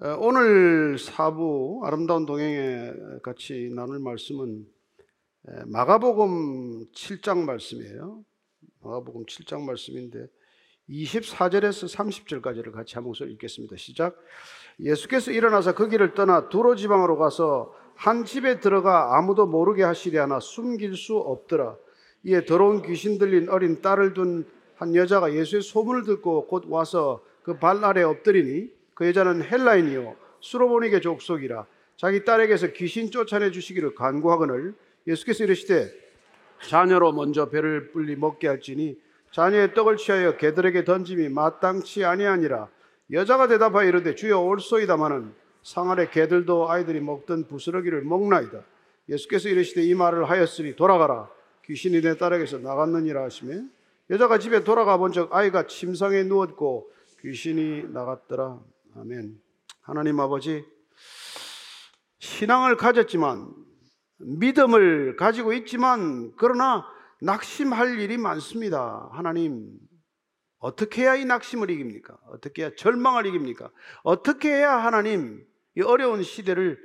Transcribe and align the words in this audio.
어, 0.00 0.16
오늘 0.20 0.96
사부 0.96 1.80
아름다운 1.84 2.24
동행에 2.24 2.92
같이 3.22 3.68
나눌 3.74 3.98
말씀은 3.98 4.64
에, 5.48 5.52
마가복음 5.66 6.86
7장 6.92 7.38
말씀이에요. 7.44 8.22
마가복음 8.80 9.26
7장 9.26 9.62
말씀인데 9.62 10.26
24절에서 10.88 11.92
30절까지를 11.92 12.70
같이 12.72 12.94
한 12.94 13.04
목소리 13.04 13.32
읽겠습니다. 13.32 13.76
시작. 13.76 14.16
예수께서 14.78 15.32
일어나서 15.32 15.74
그 15.74 15.88
길을 15.88 16.14
떠나 16.14 16.48
두로 16.48 16.76
지방으로 16.76 17.18
가서 17.18 17.74
한 17.96 18.24
집에 18.24 18.60
들어가 18.60 19.18
아무도 19.18 19.46
모르게 19.46 19.82
하시려 19.82 20.22
하나 20.22 20.38
숨길 20.38 20.94
수 20.96 21.16
없더라. 21.16 21.76
이에 22.22 22.44
더러운 22.44 22.82
귀신 22.82 23.18
들린 23.18 23.48
어린 23.48 23.82
딸을 23.82 24.14
둔 24.14 24.46
한 24.76 24.94
여자가 24.94 25.34
예수의 25.34 25.62
소문을 25.62 26.04
듣고 26.04 26.46
곧 26.46 26.66
와서 26.68 27.20
그 27.42 27.58
발 27.58 27.84
아래 27.84 28.02
엎드리니 28.02 28.77
그 28.98 29.06
여자는 29.06 29.44
헬라인이요. 29.44 30.16
수로보니게 30.40 30.98
족속이라 30.98 31.66
자기 31.96 32.24
딸에게서 32.24 32.72
귀신 32.72 33.12
쫓아내 33.12 33.52
주시기를 33.52 33.94
간구하거늘 33.94 34.74
예수께서 35.06 35.44
이르시되 35.44 35.88
자녀로 36.66 37.12
먼저 37.12 37.48
배를 37.48 37.92
불리 37.92 38.16
먹게 38.16 38.48
할지니 38.48 38.98
자녀의 39.30 39.74
떡을 39.74 39.98
취하여 39.98 40.36
개들에게 40.36 40.82
던짐이 40.82 41.28
마땅치 41.28 42.04
아니하니라. 42.04 42.68
여자가 43.12 43.46
대답하여 43.46 43.88
이르되 43.88 44.16
주여 44.16 44.40
올소이다마는 44.40 45.32
상 45.62 45.92
아래 45.92 46.10
개들도 46.10 46.68
아이들이 46.68 46.98
먹던 46.98 47.46
부스러기를 47.46 48.02
먹나이다. 48.02 48.64
예수께서 49.08 49.48
이르시되 49.48 49.84
이 49.84 49.94
말을 49.94 50.28
하였으니 50.28 50.74
돌아가라. 50.74 51.30
귀신이 51.66 52.00
내 52.00 52.16
딸에게서 52.16 52.58
나갔느니라 52.58 53.22
하시며 53.22 53.62
여자가 54.10 54.40
집에 54.40 54.64
돌아가 54.64 54.96
본즉 54.96 55.32
아이가 55.32 55.68
침상에 55.68 56.24
누웠고 56.24 56.90
귀신이 57.20 57.84
나갔더라 57.92 58.58
아멘 59.00 59.40
하나님 59.82 60.18
아버지 60.18 60.64
신앙을 62.18 62.76
가졌지만 62.76 63.54
믿음을 64.16 65.14
가지고 65.14 65.52
있지만 65.52 66.32
그러나 66.36 66.84
낙심할 67.20 68.00
일이 68.00 68.18
많습니다. 68.18 69.08
하나님 69.12 69.70
어떻게 70.58 71.02
해야 71.02 71.14
이 71.14 71.24
낙심을 71.24 71.70
이깁니까? 71.70 72.18
어떻게 72.26 72.62
해야 72.62 72.70
절망을 72.76 73.26
이깁니까? 73.26 73.70
어떻게 74.02 74.48
해야 74.48 74.76
하나님 74.76 75.46
이 75.76 75.82
어려운 75.82 76.24
시대를 76.24 76.78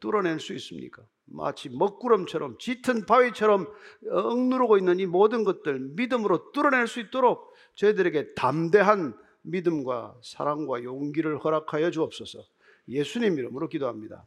뚫어낼 0.00 0.40
수 0.40 0.54
있습니까? 0.54 1.02
마치 1.26 1.68
먹구름처럼 1.68 2.56
짙은 2.58 3.04
바위처럼 3.04 3.66
억누르고 4.10 4.78
있는 4.78 4.98
이 4.98 5.06
모든 5.06 5.44
것들 5.44 5.78
믿음으로 5.96 6.52
뚫어낼 6.52 6.86
수 6.86 7.00
있도록 7.00 7.54
저희들에게 7.74 8.34
담대한 8.34 9.14
믿음과 9.44 10.16
사랑과 10.22 10.82
용기를 10.82 11.38
허락하여 11.38 11.90
주옵소서. 11.90 12.40
예수님 12.88 13.38
이름으로 13.38 13.68
기도합니다. 13.68 14.26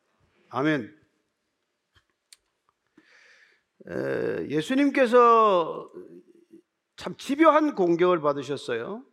아멘. 0.50 0.96
예수님께서 4.50 5.90
참 6.96 7.16
집요한 7.18 7.76
공격을 7.76 8.22
받으셨어요. 8.22 9.04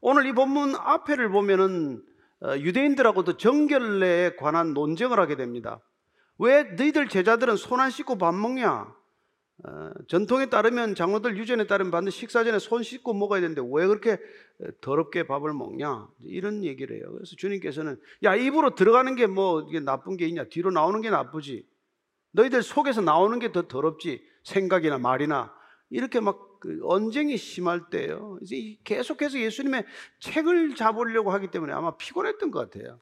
오늘 0.00 0.26
이 0.26 0.32
본문 0.32 0.74
앞에를 0.76 1.28
보면은 1.30 2.02
어, 2.40 2.56
유대인들하고도 2.56 3.36
정결례에 3.36 4.34
관한 4.34 4.74
논쟁을 4.74 5.20
하게 5.20 5.36
됩니다. 5.36 5.80
왜 6.38 6.64
너희들 6.64 7.08
제자들은 7.08 7.56
손 7.56 7.78
안 7.78 7.90
씻고 7.90 8.18
밥 8.18 8.34
먹냐? 8.34 8.92
어, 9.64 9.90
전통에 10.08 10.46
따르면 10.46 10.94
장로들 10.96 11.36
유전에 11.36 11.66
따르면 11.66 11.92
반드시 11.92 12.18
식사 12.18 12.42
전에 12.42 12.58
손 12.58 12.82
씻고 12.82 13.14
먹어야 13.14 13.40
되는데 13.40 13.62
왜 13.62 13.86
그렇게 13.86 14.18
더럽게 14.80 15.24
밥을 15.26 15.52
먹냐? 15.52 16.08
이런 16.24 16.64
얘기를 16.64 16.96
해요. 16.96 17.12
그래서 17.12 17.36
주님께서는 17.36 18.00
야 18.24 18.34
입으로 18.34 18.74
들어가는 18.74 19.14
게 19.14 19.26
뭐 19.26 19.64
나쁜 19.84 20.16
게 20.16 20.26
있냐? 20.26 20.44
뒤로 20.44 20.70
나오는 20.70 21.00
게 21.00 21.10
나쁘지. 21.10 21.64
너희들 22.32 22.62
속에서 22.62 23.00
나오는 23.00 23.38
게 23.38 23.52
더 23.52 23.68
더럽지. 23.68 24.22
생각이나 24.42 24.98
말이나 24.98 25.54
이렇게 25.90 26.18
막그 26.18 26.80
언쟁이 26.82 27.36
심할 27.36 27.88
때예요. 27.90 28.38
이제 28.42 28.76
계속해서 28.82 29.38
예수님의 29.38 29.84
책을 30.18 30.74
잡으려고 30.74 31.30
하기 31.30 31.52
때문에 31.52 31.72
아마 31.72 31.96
피곤했던 31.96 32.50
것 32.50 32.58
같아요. 32.70 32.98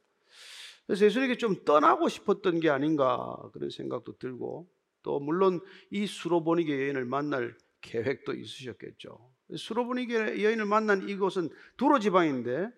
그래서 0.86 1.06
예수님께 1.06 1.36
좀 1.38 1.64
떠나고 1.64 2.08
싶었던 2.08 2.60
게 2.60 2.68
아닌가 2.68 3.34
그런 3.54 3.70
생각도 3.70 4.18
들고 4.18 4.68
또 5.02 5.20
물론 5.20 5.60
이 5.90 6.06
수로보니게 6.06 6.72
여인을 6.72 7.04
만날 7.04 7.56
계획도 7.80 8.34
있으셨겠죠. 8.34 9.32
수로보니게 9.56 10.42
여인을 10.42 10.64
만난 10.66 11.08
이곳은 11.08 11.48
두로 11.76 11.98
지방인데 11.98 12.68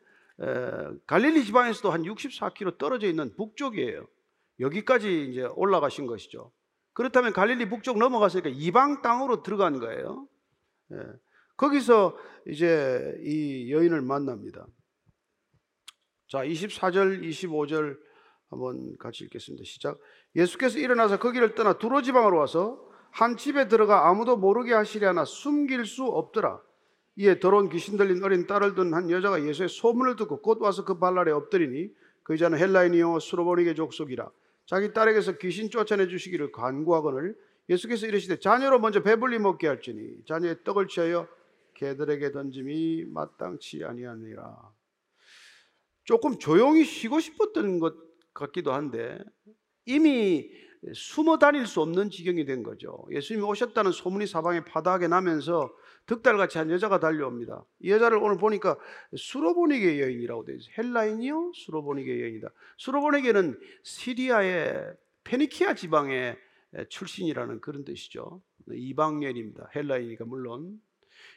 갈릴리 1.06 1.44
지방에서도 1.44 1.90
한 1.90 2.02
64km 2.02 2.78
떨어져 2.78 3.06
있는 3.06 3.34
북쪽이에요. 3.36 4.06
여기까지 4.60 5.30
이제 5.30 5.42
올라가신 5.42 6.06
것이죠. 6.06 6.52
그렇다면 6.92 7.32
갈릴리 7.32 7.68
북쪽 7.68 7.98
넘어갔으니까 7.98 8.50
이방 8.50 9.02
땅으로 9.02 9.42
들어간 9.42 9.80
거예요. 9.80 10.28
예. 10.92 10.96
거기서 11.56 12.16
이제 12.48 13.14
이 13.24 13.72
여인을 13.72 14.02
만납니다. 14.02 14.66
자, 16.28 16.44
24절, 16.44 17.22
25절 17.22 17.98
한번 18.52 18.96
같이 18.98 19.24
읽겠습니다. 19.24 19.64
시작. 19.64 19.98
예수께서 20.36 20.78
일어나서 20.78 21.18
거기를 21.18 21.54
떠나 21.54 21.78
두로 21.78 22.02
지방으로 22.02 22.36
와서 22.36 22.86
한 23.10 23.36
집에 23.36 23.66
들어가 23.66 24.08
아무도 24.08 24.36
모르게 24.36 24.74
하시려나 24.74 25.24
숨길 25.24 25.86
수 25.86 26.04
없더라. 26.04 26.60
이에 27.16 27.40
더러운 27.40 27.70
귀신 27.70 27.96
들린 27.96 28.22
어린 28.22 28.46
딸을 28.46 28.74
둔 28.74 28.92
한 28.94 29.10
여자가 29.10 29.42
예수의 29.42 29.68
소문을 29.70 30.16
듣고 30.16 30.42
곧 30.42 30.60
와서 30.60 30.84
그 30.84 30.98
발날에 30.98 31.32
엎드리니 31.32 31.90
그 32.22 32.34
여자는 32.34 32.58
헬라인이요 32.58 33.18
수로보니게 33.20 33.74
족속이라. 33.74 34.30
자기 34.66 34.92
딸에게서 34.92 35.38
귀신 35.38 35.70
쫓아내 35.70 36.08
주시기를 36.08 36.52
간구하거늘 36.52 37.34
예수께서 37.70 38.06
이르시되 38.06 38.38
자녀로 38.38 38.80
먼저 38.80 39.02
배불리 39.02 39.38
먹게 39.38 39.66
할지니 39.66 40.24
자녀의 40.26 40.62
떡을 40.64 40.88
취하여 40.88 41.26
개들에게 41.74 42.32
던짐이 42.32 43.06
마땅치 43.12 43.84
아니하니라. 43.84 44.72
조금 46.04 46.38
조용히 46.38 46.84
쉬고 46.84 47.20
싶었던 47.20 47.78
것 47.78 48.11
같기도 48.34 48.72
한데 48.72 49.18
이미 49.86 50.50
숨어 50.94 51.38
다닐 51.38 51.66
수 51.66 51.80
없는 51.80 52.10
지경이 52.10 52.44
된 52.44 52.62
거죠. 52.62 53.04
예수님이 53.10 53.46
오셨다는 53.46 53.92
소문이 53.92 54.26
사방에 54.26 54.64
파다하게 54.64 55.08
나면서 55.08 55.72
득달같이 56.06 56.58
한 56.58 56.70
여자가 56.70 56.98
달려옵니다. 56.98 57.64
이 57.80 57.90
여자를 57.90 58.18
오늘 58.18 58.36
보니까 58.36 58.76
수로보니게 59.16 60.00
여인이라고 60.00 60.44
되어 60.44 60.56
있어요. 60.56 60.74
헬라인이요? 60.78 61.52
수로보니게 61.54 62.20
여인이다. 62.20 62.48
수로보니게는 62.78 63.60
시리아의 63.84 64.94
페니키아 65.22 65.74
지방의 65.74 66.36
출신이라는 66.88 67.60
그런 67.60 67.84
뜻이죠. 67.84 68.42
이방 68.72 69.22
여인입니다. 69.22 69.70
헬라인이니까 69.76 70.24
물론. 70.24 70.80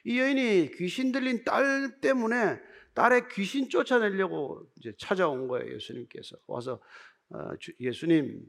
이 0.06 0.20
여인이 0.20 0.72
귀신 0.78 1.12
들린 1.12 1.44
딸 1.44 2.00
때문에 2.02 2.60
딸의 2.96 3.28
귀신 3.30 3.70
쫓아내려고 3.70 4.68
이제 4.78 4.94
찾아온 4.98 5.48
거예요. 5.48 5.74
예수님께서 5.76 6.38
와서 6.48 6.82
어, 7.30 7.50
예수님 7.80 8.42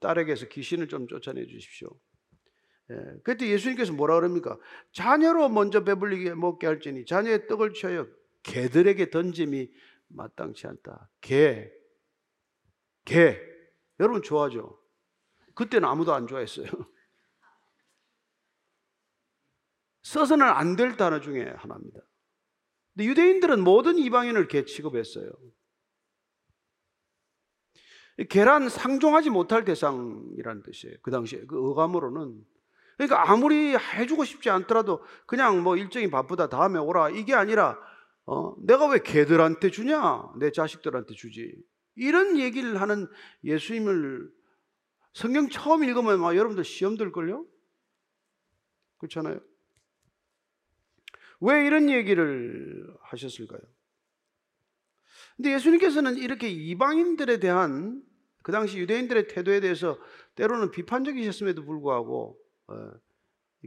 딸에게서 0.00 0.46
귀신을 0.48 0.88
좀 0.88 1.08
쫓아내 1.08 1.46
주십시오. 1.46 1.88
예, 2.90 2.96
그때 3.24 3.48
예수님께서 3.48 3.92
뭐라 3.92 4.14
그럽니까? 4.16 4.58
자녀로 4.92 5.48
먼저 5.48 5.84
배불리게 5.84 6.34
먹게 6.34 6.66
할지니 6.66 7.04
자녀의 7.06 7.46
떡을 7.48 7.74
취하여 7.74 8.06
개들에게 8.42 9.10
던짐이 9.10 9.70
마땅치 10.08 10.66
않다. 10.66 11.10
개, 11.20 11.70
개. 13.04 13.38
여러분 14.00 14.22
좋아하죠? 14.22 14.78
그때는 15.54 15.88
아무도 15.88 16.14
안 16.14 16.26
좋아했어요. 16.26 16.66
써서는 20.02 20.46
안 20.46 20.76
될 20.76 20.96
단어 20.96 21.20
중에 21.20 21.44
하나입니다. 21.56 22.00
근데 22.98 23.10
유대인들은 23.10 23.62
모든 23.62 23.96
이방인을 23.96 24.48
개 24.48 24.64
취급했어요. 24.64 25.30
개란 28.28 28.68
상종하지 28.68 29.30
못할 29.30 29.64
대상이라는 29.64 30.64
뜻이에요. 30.64 30.96
그 31.02 31.12
당시에 31.12 31.44
그 31.46 31.70
어감으로는 31.70 32.44
그러니까 32.96 33.30
아무리 33.30 33.76
해주고 33.76 34.24
싶지 34.24 34.50
않더라도 34.50 35.04
그냥 35.26 35.62
뭐 35.62 35.76
일정이 35.76 36.10
바쁘다 36.10 36.48
다음에 36.48 36.80
오라 36.80 37.10
이게 37.10 37.34
아니라 37.34 37.78
어, 38.26 38.56
내가 38.66 38.88
왜 38.88 38.98
개들한테 38.98 39.70
주냐 39.70 40.32
내 40.40 40.50
자식들한테 40.50 41.14
주지 41.14 41.54
이런 41.94 42.36
얘기를 42.36 42.80
하는 42.80 43.06
예수님을 43.44 44.28
성경 45.12 45.48
처음 45.48 45.84
읽으면 45.84 46.20
막 46.20 46.36
여러분들 46.36 46.64
시험 46.64 46.96
들걸요? 46.96 47.46
그렇잖아요. 48.98 49.38
왜 51.40 51.66
이런 51.66 51.88
얘기를 51.90 52.86
하셨을까요? 53.02 53.60
근데 55.36 55.54
예수님께서는 55.54 56.16
이렇게 56.16 56.48
이방인들에 56.48 57.38
대한 57.38 58.02
그 58.42 58.52
당시 58.52 58.78
유대인들의 58.78 59.28
태도에 59.28 59.60
대해서 59.60 59.98
때로는 60.34 60.70
비판적이셨음에도 60.70 61.64
불구하고 61.64 62.36
어, 62.68 62.90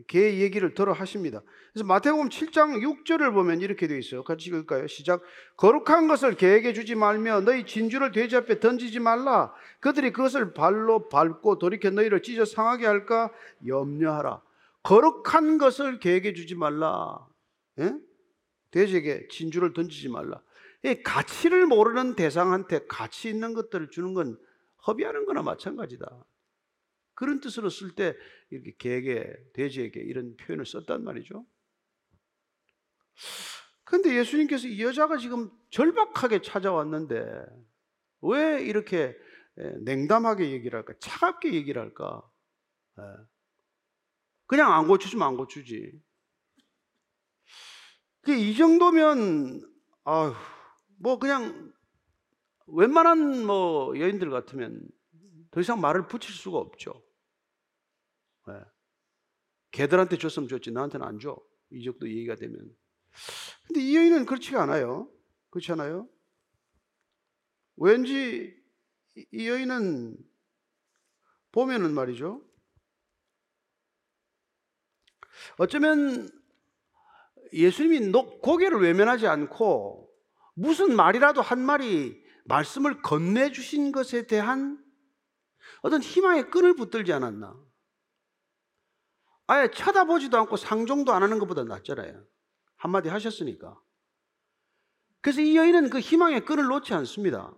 개 0.08 0.40
얘기를 0.40 0.74
들어 0.74 0.94
하십니다. 0.94 1.42
그래서 1.72 1.86
마태복음 1.86 2.30
7장 2.30 2.82
6절을 2.82 3.34
보면 3.34 3.62
이렇게 3.62 3.88
되어 3.88 3.98
있어요. 3.98 4.24
같이 4.24 4.50
읽을까요? 4.50 4.88
시작. 4.88 5.22
거룩한 5.58 6.08
것을 6.08 6.36
개에게 6.36 6.74
주지 6.74 6.96
말며 6.96 7.42
너희 7.42 7.66
진주를 7.66 8.12
돼지 8.12 8.38
앞에 8.38 8.60
던지지 8.60 9.00
말라. 9.00 9.54
그들이 9.82 10.12
그것을 10.14 10.54
발로 10.54 11.10
밟고 11.10 11.58
돌이켜 11.58 11.90
너희를 11.90 12.22
찢어 12.22 12.46
상하게 12.46 12.86
할까 12.86 13.32
염려하라. 13.68 14.42
거룩한 14.84 15.58
것을 15.58 16.00
개에게 16.00 16.34
주지 16.34 16.56
말라. 16.56 17.28
예? 17.80 17.94
돼지에게 18.72 19.28
진주를 19.30 19.74
던지지 19.74 20.10
말라. 20.10 20.42
이 20.84 21.04
가치를 21.04 21.68
모르는 21.68 22.16
대상한테 22.16 22.86
가치 22.88 23.30
있는 23.30 23.54
것들을 23.54 23.90
주는 23.90 24.14
건 24.14 24.40
허비하는 24.88 25.26
거나 25.26 25.44
마찬가지다. 25.44 26.26
그런 27.14 27.40
뜻으로 27.40 27.70
쓸 27.70 27.94
때 27.94 28.16
이렇게 28.50 28.76
개에게 28.78 29.36
돼지에게 29.54 30.00
이런 30.00 30.36
표현을 30.38 30.66
썼단 30.66 31.04
말이죠. 31.04 31.46
근데 33.84 34.18
예수님께서 34.18 34.68
이 34.68 34.82
여자가 34.82 35.18
지금 35.18 35.52
절박하게 35.70 36.42
찾아왔는데 36.42 37.46
왜 38.22 38.64
이렇게 38.64 39.16
냉담하게 39.56 40.52
얘기를 40.52 40.78
할까? 40.78 40.94
차갑게 41.00 41.54
얘기를 41.54 41.82
할까? 41.82 42.24
예. 42.98 43.04
그냥 44.48 44.74
안 44.74 44.88
고쳐주면 44.88 45.28
안 45.28 45.38
고치지. 45.38 46.02
이 48.28 48.56
정도면 48.56 49.62
아휴 50.04 50.34
뭐 50.98 51.18
그냥 51.18 51.74
웬만한 52.68 53.46
뭐 53.46 53.98
여인들 54.00 54.30
같으면 54.30 54.88
더 55.50 55.60
이상 55.60 55.82
말을 55.82 56.08
붙일 56.08 56.34
수가 56.34 56.58
없죠. 56.58 57.04
네. 58.48 58.54
개들한테 59.72 60.18
줬으면 60.18 60.48
줬지 60.48 60.72
나한테는 60.72 61.06
안 61.06 61.20
줘. 61.20 61.38
이 61.72 61.84
정도 61.84 62.08
얘기가 62.08 62.36
되면. 62.36 62.58
근데 63.68 63.82
이 63.82 63.96
여인은 63.96 64.26
그렇지가 64.26 64.62
않아요. 64.64 65.12
그렇지 65.50 65.72
않아요? 65.74 66.08
왠지 67.78 68.56
이 69.32 69.48
여인은 69.48 70.18
보면은 71.52 71.94
말이죠. 71.94 72.46
어쩌면 75.58 76.30
예수님이 77.54 78.12
고개를 78.12 78.82
외면하지 78.82 79.28
않고 79.28 80.10
무슨 80.54 80.96
말이라도 80.96 81.42
한 81.42 81.60
마리 81.60 82.22
말씀을 82.46 83.02
건네주신 83.02 83.92
것에 83.92 84.28
대한 84.28 84.84
어떤 85.82 86.02
희망의 86.02 86.50
끈을 86.50 86.76
붙들지 86.76 87.14
않았나? 87.14 87.56
아예 89.48 89.70
쳐다보지도 89.70 90.38
않고 90.38 90.58
상종도 90.58 91.12
안 91.14 91.24
하는 91.24 91.40
것보다 91.40 91.64
낫잖아요. 91.64 92.24
한마디 92.78 93.10
하셨으니까. 93.10 93.80
그래서 95.22 95.42
이 95.42 95.56
여인은 95.56 95.90
그 95.90 96.00
희망의 96.00 96.46
끈을 96.46 96.66
놓지 96.66 96.94
않습니다. 96.94 97.54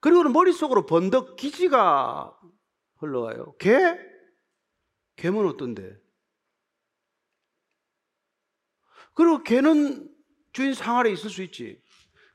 그리고는 0.00 0.32
머릿속으로 0.32 0.86
번덕 0.86 1.36
기지가 1.36 2.38
흘러가요. 2.98 3.54
개? 3.58 3.98
개는 5.16 5.46
어떤데? 5.46 5.96
그리고 9.16 9.42
개는 9.42 10.08
주인 10.52 10.74
상 10.74 10.98
아래 10.98 11.10
있을 11.10 11.30
수 11.30 11.42
있지. 11.42 11.80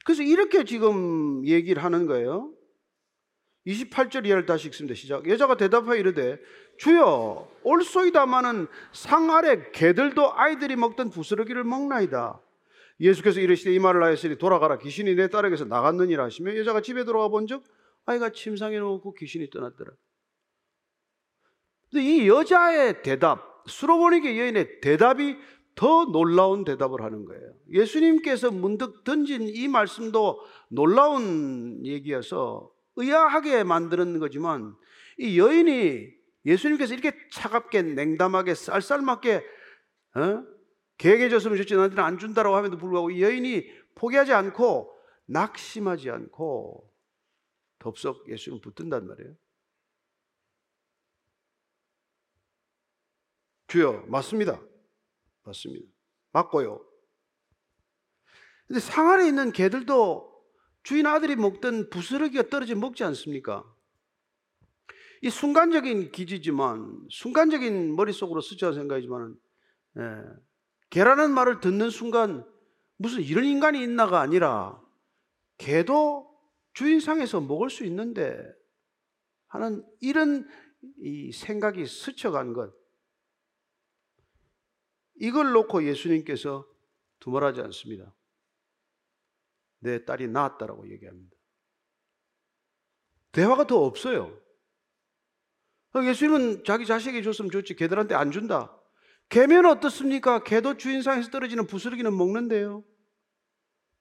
그래서 0.03 0.23
이렇게 0.23 0.65
지금 0.65 1.45
얘기를 1.45 1.81
하는 1.83 2.07
거예요. 2.07 2.51
28절 3.67 4.25
이하를 4.25 4.47
다시 4.47 4.67
읽습니다. 4.67 4.95
시작. 4.95 5.29
여자가 5.29 5.55
대답하여 5.55 5.99
이르되 5.99 6.39
주여 6.79 7.51
올소이다마는 7.61 8.67
상 8.91 9.29
아래 9.29 9.69
개들도 9.71 10.33
아이들이 10.33 10.75
먹던 10.75 11.11
부스러기를 11.11 11.63
먹나이다. 11.63 12.41
예수께서 12.99 13.39
이르시되 13.39 13.71
이 13.73 13.77
말을 13.77 14.03
하였으니 14.03 14.37
돌아가라 14.39 14.79
귀신이 14.79 15.13
내 15.13 15.29
딸에게서 15.29 15.65
나갔느니라 15.65 16.23
하시며 16.23 16.55
여자가 16.57 16.81
집에 16.81 17.05
들어와 17.05 17.27
본즉 17.27 17.63
아이가 18.05 18.31
침상에 18.31 18.79
놓고 18.79 19.13
귀신이 19.13 19.51
떠났더라. 19.51 19.91
근데 21.91 22.03
이 22.03 22.27
여자의 22.27 23.03
대답, 23.03 23.63
수로보니게 23.67 24.39
여인의 24.39 24.81
대답이 24.81 25.37
더 25.81 26.05
놀라운 26.05 26.63
대답을 26.63 27.01
하는 27.01 27.25
거예요. 27.25 27.55
예수님께서 27.71 28.51
문득 28.51 29.03
던진 29.03 29.49
이 29.49 29.67
말씀도 29.67 30.39
놀라운 30.69 31.83
얘기여서 31.83 32.71
의아하게 32.97 33.63
만드는 33.63 34.19
거지만 34.19 34.75
이 35.17 35.39
여인이 35.39 36.07
예수님께서 36.45 36.93
이렇게 36.93 37.17
차갑게 37.31 37.81
냉담하게 37.81 38.53
쌀쌀맞게 38.53 39.43
어? 40.17 40.43
계획해 40.99 41.29
줬으면 41.29 41.57
좋지 41.57 41.73
나한테는 41.73 42.03
안 42.03 42.19
준다라고 42.19 42.55
함에도 42.55 42.77
불구하고 42.77 43.09
이 43.09 43.23
여인이 43.23 43.67
포기하지 43.95 44.33
않고 44.33 44.95
낙심하지 45.25 46.11
않고 46.11 46.93
덥석 47.79 48.29
예수님 48.29 48.61
붙든단 48.61 49.07
말이에요. 49.07 49.33
주여 53.65 54.03
맞습니다. 54.09 54.61
맞습니다. 55.51 55.85
맞고요. 56.31 56.83
근데 58.67 58.79
상 58.79 59.09
아래 59.09 59.27
있는 59.27 59.51
개들도 59.51 60.31
주인 60.83 61.05
아들이 61.05 61.35
먹던 61.35 61.89
부스러기가 61.89 62.47
떨어져 62.49 62.75
먹지 62.75 63.03
않습니까? 63.03 63.63
이 65.21 65.29
순간적인 65.29 66.11
기지지만 66.11 67.05
순간적인 67.11 67.95
머릿속으로 67.95 68.41
스쳐 68.41 68.73
생각이지만 68.73 69.35
예, 69.97 70.01
개라는 70.89 71.31
말을 71.31 71.59
듣는 71.59 71.89
순간 71.89 72.45
무슨 72.97 73.21
이런 73.21 73.45
인간이 73.45 73.83
있나가 73.83 74.21
아니라 74.21 74.81
개도 75.57 76.31
주인상에서 76.73 77.41
먹을 77.41 77.69
수 77.69 77.85
있는데 77.85 78.41
하는 79.47 79.85
이런 79.99 80.47
이 81.03 81.31
생각이 81.31 81.85
스쳐간 81.85 82.53
것 82.53 82.73
이걸 85.15 85.51
놓고 85.51 85.85
예수님께서 85.85 86.67
두말하지 87.19 87.61
않습니다. 87.61 88.13
내 89.79 90.03
딸이 90.05 90.27
낳았다라고 90.27 90.89
얘기합니다. 90.91 91.35
대화가 93.31 93.65
더 93.65 93.83
없어요. 93.83 94.39
예수님은 95.95 96.63
자기 96.63 96.85
자식에게 96.85 97.21
줬으면 97.21 97.51
좋지 97.51 97.75
개들한테 97.75 98.15
안 98.15 98.31
준다. 98.31 98.75
개면 99.29 99.65
어떻습니까? 99.65 100.43
개도 100.43 100.77
주인상에서 100.77 101.29
떨어지는 101.29 101.67
부스러기는 101.67 102.15
먹는데요. 102.15 102.83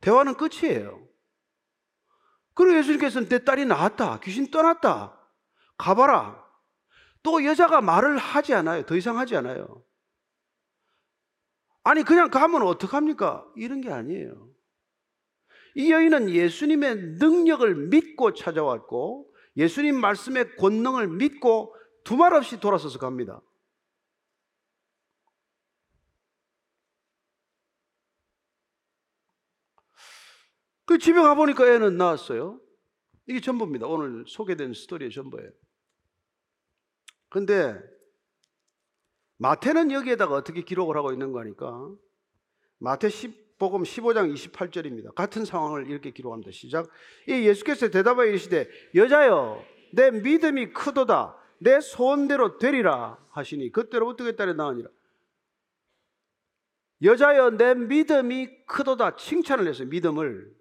대화는 0.00 0.34
끝이에요. 0.34 1.06
그리고 2.54 2.76
예수님께서는 2.78 3.28
내 3.28 3.44
딸이 3.44 3.64
나았다. 3.66 4.20
귀신 4.20 4.50
떠났다. 4.50 5.16
가봐라. 5.78 6.44
또 7.22 7.44
여자가 7.44 7.80
말을 7.80 8.18
하지 8.18 8.54
않아요. 8.54 8.84
더 8.86 8.96
이상 8.96 9.18
하지 9.18 9.36
않아요. 9.36 9.84
아니 11.82 12.02
그냥 12.02 12.30
가면 12.30 12.62
어떡합니까? 12.62 13.46
이런 13.56 13.80
게 13.80 13.90
아니에요. 13.90 14.48
이 15.76 15.90
여인은 15.92 16.30
예수님의 16.30 16.96
능력을 17.18 17.88
믿고 17.88 18.34
찾아왔고 18.34 19.32
예수님 19.56 19.96
말씀의 20.00 20.56
권능을 20.56 21.08
믿고 21.08 21.74
두 22.04 22.16
말 22.16 22.34
없이 22.34 22.58
돌아서서 22.60 22.98
갑니다. 22.98 23.40
그 30.86 30.98
집에 30.98 31.20
가보니까 31.20 31.66
애는 31.72 31.96
나왔어요. 31.96 32.60
이게 33.28 33.40
전부입니다. 33.40 33.86
오늘 33.86 34.24
소개된 34.26 34.74
스토리의 34.74 35.12
전부예요. 35.12 35.50
근데 37.28 37.78
마태는 39.40 39.90
여기에다가 39.90 40.34
어떻게 40.34 40.60
기록을 40.60 40.96
하고 40.96 41.12
있는 41.12 41.32
거니까 41.32 41.90
마태 42.78 43.08
10 43.08 43.58
복음 43.58 43.82
15장 43.82 44.32
28절입니다. 44.34 45.14
같은 45.14 45.44
상황을 45.44 45.90
이렇게 45.90 46.10
기록합니다. 46.10 46.50
시작. 46.50 46.88
이 47.26 47.32
예수께서 47.32 47.88
대답하여 47.88 48.26
이르시되 48.28 48.68
여자여 48.94 49.62
내 49.92 50.10
믿음이 50.10 50.72
크도다 50.72 51.36
내 51.58 51.80
소원대로 51.80 52.58
되리라 52.58 53.18
하시니 53.30 53.72
그때로부터 53.72 54.24
그 54.24 54.36
딸에 54.36 54.54
나으니라. 54.54 54.88
여자여 57.02 57.50
내 57.50 57.74
믿음이 57.74 58.66
크도다 58.66 59.16
칭찬을 59.16 59.66
했어요. 59.68 59.88
믿음을 59.88 60.54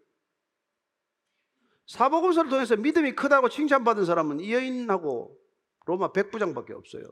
사복음서를 1.87 2.49
통해서 2.49 2.77
믿음이 2.77 3.13
크다고 3.13 3.49
칭찬받은 3.49 4.05
사람은 4.05 4.39
이 4.39 4.53
여인하고 4.53 5.37
로마 5.85 6.11
백부장밖에 6.11 6.73
없어요. 6.73 7.03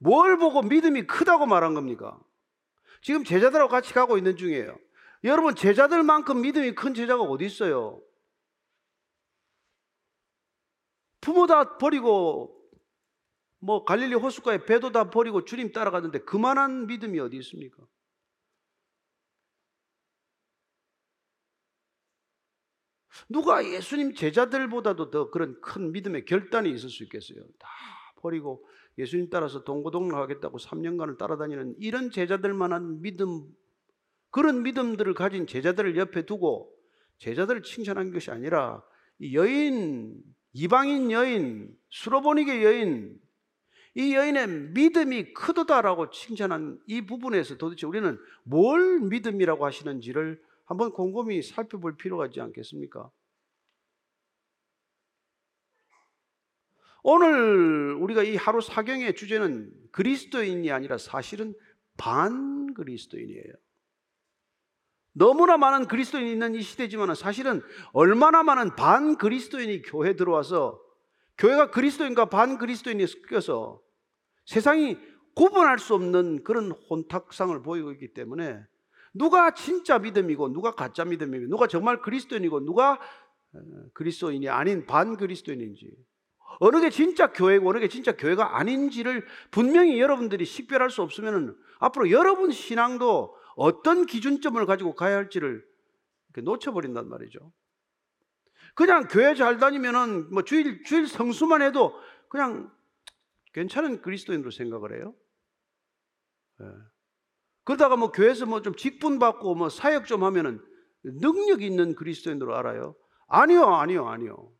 뭘 0.00 0.38
보고 0.38 0.62
믿음이 0.62 1.06
크다고 1.06 1.46
말한 1.46 1.74
겁니까? 1.74 2.18
지금 3.02 3.22
제자들하고 3.22 3.70
같이 3.70 3.94
가고 3.94 4.18
있는 4.18 4.36
중이에요. 4.36 4.76
여러분, 5.24 5.54
제자들만큼 5.54 6.40
믿음이 6.40 6.74
큰 6.74 6.94
제자가 6.94 7.22
어디 7.22 7.44
있어요? 7.44 8.02
부모 11.20 11.46
다 11.46 11.76
버리고 11.76 12.56
뭐 13.58 13.84
갈릴리 13.84 14.14
호숫가에 14.14 14.64
배도 14.64 14.90
다 14.90 15.10
버리고 15.10 15.44
주님 15.44 15.70
따라갔는데 15.72 16.20
그만한 16.20 16.86
믿음이 16.86 17.20
어디 17.20 17.36
있습니까? 17.38 17.86
누가 23.28 23.62
예수님 23.62 24.14
제자들보다도 24.14 25.10
더 25.10 25.30
그런 25.30 25.60
큰 25.60 25.92
믿음의 25.92 26.24
결단이 26.24 26.70
있을 26.70 26.88
수 26.88 27.02
있겠어요? 27.04 27.44
다 27.58 27.68
버리고 28.16 28.66
예수님 29.00 29.30
따라서 29.30 29.64
동고동락하겠다고 29.64 30.58
3년간을 30.58 31.18
따라다니는 31.18 31.76
이런 31.78 32.10
제자들만한 32.10 33.02
믿음, 33.02 33.46
그런 34.30 34.62
믿음들을 34.62 35.14
가진 35.14 35.46
제자들을 35.46 35.96
옆에 35.96 36.26
두고 36.26 36.72
제자들을 37.18 37.62
칭찬한 37.62 38.12
것이 38.12 38.30
아니라 38.30 38.82
이 39.18 39.34
여인, 39.34 40.22
이방인 40.52 41.10
여인, 41.10 41.76
수로보니게 41.90 42.64
여인, 42.64 43.18
이 43.94 44.14
여인의 44.14 44.46
믿음이 44.72 45.34
크도다라고 45.34 46.10
칭찬한 46.10 46.80
이 46.86 47.02
부분에서 47.02 47.56
도대체 47.56 47.86
우리는 47.86 48.18
뭘 48.44 49.00
믿음이라고 49.00 49.66
하시는지를 49.66 50.40
한번 50.64 50.92
곰곰이 50.92 51.42
살펴볼 51.42 51.96
필요가 51.96 52.26
있지 52.26 52.40
않겠습니까? 52.40 53.10
오늘 57.02 57.94
우리가 57.94 58.22
이 58.22 58.36
하루 58.36 58.60
사경의 58.60 59.14
주제는 59.14 59.72
그리스도인이 59.92 60.70
아니라 60.70 60.98
사실은 60.98 61.54
반 61.96 62.74
그리스도인이에요. 62.74 63.54
너무나 65.12 65.56
많은 65.56 65.86
그리스도인이 65.86 66.30
있는 66.30 66.54
이 66.54 66.62
시대지만 66.62 67.14
사실은 67.14 67.62
얼마나 67.92 68.42
많은 68.42 68.76
반 68.76 69.16
그리스도인이 69.16 69.82
교회 69.82 70.14
들어와서 70.14 70.80
교회가 71.36 71.70
그리스도인과 71.70 72.26
반 72.26 72.58
그리스도인이 72.58 73.06
섞여서 73.06 73.80
세상이 74.46 74.98
구분할 75.34 75.78
수 75.78 75.94
없는 75.94 76.44
그런 76.44 76.70
혼탁상을 76.70 77.62
보이고 77.62 77.92
있기 77.92 78.12
때문에 78.12 78.62
누가 79.12 79.52
진짜 79.52 79.98
믿음이고 79.98 80.52
누가 80.52 80.72
가짜 80.72 81.04
믿음이고 81.04 81.48
누가 81.48 81.66
정말 81.66 82.00
그리스도인이고 82.00 82.64
누가 82.64 83.00
어, 83.52 83.58
그리스도인이 83.94 84.48
아닌 84.48 84.86
반 84.86 85.16
그리스도인인지 85.16 85.90
어느 86.58 86.80
게 86.80 86.90
진짜 86.90 87.32
교회고 87.32 87.68
어느 87.68 87.78
게 87.78 87.88
진짜 87.88 88.16
교회가 88.16 88.58
아닌지를 88.58 89.26
분명히 89.50 90.00
여러분들이 90.00 90.44
식별할 90.44 90.90
수 90.90 91.02
없으면 91.02 91.56
앞으로 91.78 92.10
여러분 92.10 92.50
신앙도 92.50 93.36
어떤 93.56 94.06
기준점을 94.06 94.64
가지고 94.66 94.94
가야 94.94 95.16
할지를 95.16 95.64
놓쳐버린단 96.36 97.08
말이죠. 97.08 97.52
그냥 98.74 99.08
교회 99.08 99.34
잘 99.34 99.58
다니면은 99.58 100.32
뭐 100.32 100.42
주일 100.42 100.82
주일 100.84 101.06
성수만 101.06 101.62
해도 101.62 101.94
그냥 102.28 102.70
괜찮은 103.52 104.00
그리스도인으로 104.00 104.50
생각을 104.50 104.96
해요. 104.96 105.14
네. 106.58 106.66
그러다가 107.64 107.96
뭐 107.96 108.10
교회에서 108.12 108.46
뭐 108.46 108.62
좀 108.62 108.74
직분 108.74 109.18
받고 109.18 109.54
뭐 109.54 109.68
사역 109.68 110.06
좀 110.06 110.24
하면은 110.24 110.60
능력 111.02 111.62
있는 111.62 111.94
그리스도인으로 111.94 112.56
알아요. 112.56 112.94
아니요, 113.26 113.64
아니요, 113.74 114.08
아니요. 114.08 114.52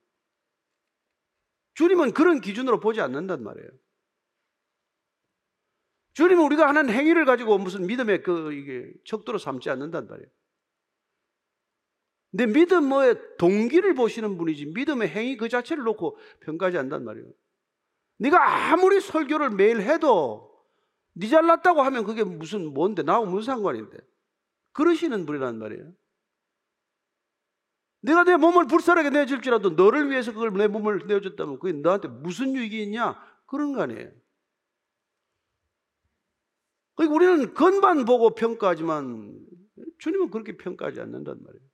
주님은 1.75 2.13
그런 2.13 2.41
기준으로 2.41 2.81
보지 2.81 3.01
않는단 3.01 3.43
말이에요. 3.43 3.69
주님은 6.15 6.45
우리가 6.45 6.69
하는 6.69 6.91
행위를 6.91 7.25
가지고 7.25 7.59
무슨 7.59 7.87
믿음의 7.87 8.23
그 8.23 8.53
이게 8.53 8.93
척도로 9.05 9.39
삼지 9.39 9.71
않는단 9.71 10.07
말이에요. 10.07 10.29
근데 12.31 12.47
믿음의 12.47 13.37
동기를 13.39 13.95
보시는 13.95 14.39
분이지 14.39 14.67
믿음의 14.67 15.09
행위 15.09 15.37
그 15.37 15.49
자체를 15.49 15.83
놓고 15.85 16.17
평가하지 16.41 16.79
않단 16.79 17.05
말이에요. 17.05 17.29
네가 18.19 18.73
아무리 18.73 19.01
설교를 19.01 19.51
매일 19.51 19.81
해도 19.81 20.51
네 21.15 21.27
잘났다고 21.29 21.83
하면 21.83 22.05
그게 22.05 22.23
무슨 22.23 22.73
뭔데 22.73 23.03
나하고 23.03 23.27
무슨 23.27 23.55
상관인데 23.55 23.97
그러시는 24.73 25.27
분이란 25.27 25.59
말이에요. 25.59 25.93
내가 28.03 28.25
내 28.25 28.37
몸을 28.37 28.67
불살하게 28.67 29.11
내줄지라도 29.11 29.71
너를 29.71 30.11
위해서 30.11 30.33
그걸 30.33 30.53
내 30.55 30.67
몸을 30.69 31.07
내어줬다면 31.07 31.59
그게 31.59 31.73
너한테 31.73 32.09
무슨 32.09 32.55
유익이 32.55 32.83
있냐 32.85 33.21
그런 33.47 33.73
거 33.73 33.83
아니에요. 33.83 34.11
그러니까 36.95 37.15
우리는 37.15 37.55
건반 37.55 38.05
보고 38.05 38.35
평가하지만 38.35 39.39
주님은 39.99 40.31
그렇게 40.31 40.57
평가하지 40.57 41.01
않는단 41.01 41.43
말이에요. 41.43 41.65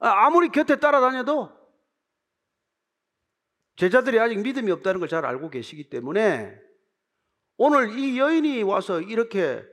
아, 0.00 0.26
아무리 0.26 0.48
곁에 0.48 0.76
따라다녀도 0.76 1.50
제자들이 3.76 4.18
아직 4.18 4.40
믿음이 4.40 4.70
없다는 4.72 5.00
걸 5.00 5.08
잘 5.08 5.24
알고 5.24 5.50
계시기 5.50 5.88
때문에 5.88 6.56
오늘 7.56 7.98
이 7.98 8.18
여인이 8.18 8.62
와서 8.62 9.00
이렇게 9.00 9.64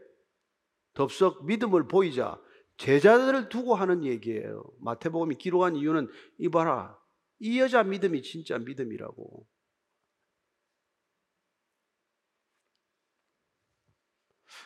덥석 0.94 1.46
믿음을 1.46 1.88
보이자 1.88 2.40
제자들을 2.78 3.50
두고 3.50 3.76
하는 3.76 4.04
얘기예요. 4.04 4.64
마태복음이 4.80 5.36
기록한 5.36 5.76
이유는 5.76 6.10
이봐라. 6.40 7.00
이 7.40 7.60
여자 7.60 7.84
믿음이 7.84 8.22
진짜 8.22 8.58
믿음이라고. 8.58 9.48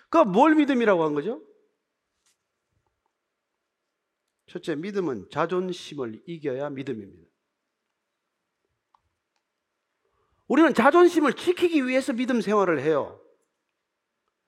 그러니까 0.10 0.56
믿음이라고 0.56 1.04
한 1.04 1.14
거죠? 1.14 1.44
첫째, 4.48 4.76
믿음은 4.76 5.30
자존심을 5.30 6.24
이겨야 6.26 6.72
믿음입니다. 6.72 7.30
우리는 10.48 10.74
자존심을 10.74 11.34
지키기 11.34 11.86
위해서 11.86 12.12
믿음 12.14 12.42
생활을 12.42 12.82
해요. 12.82 13.24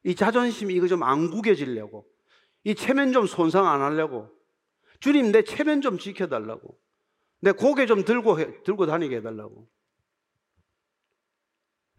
이 0.04 0.16
자존심 0.16 0.72
이거 0.72 0.88
좀 0.88 1.04
안 1.04 1.30
구겨지려고. 1.30 2.10
이 2.64 2.76
체면 2.76 3.12
좀 3.12 3.26
손상 3.26 3.68
안 3.68 3.82
하려고. 3.82 4.30
주님 5.00 5.32
내 5.32 5.44
체면 5.44 5.82
좀 5.82 5.98
지켜달라고. 5.98 6.80
내 7.40 7.52
고개 7.52 7.86
좀 7.88 8.06
들고, 8.06 8.40
해, 8.40 8.62
들고 8.64 8.86
다니게 8.86 9.18
해달라고. 9.18 9.68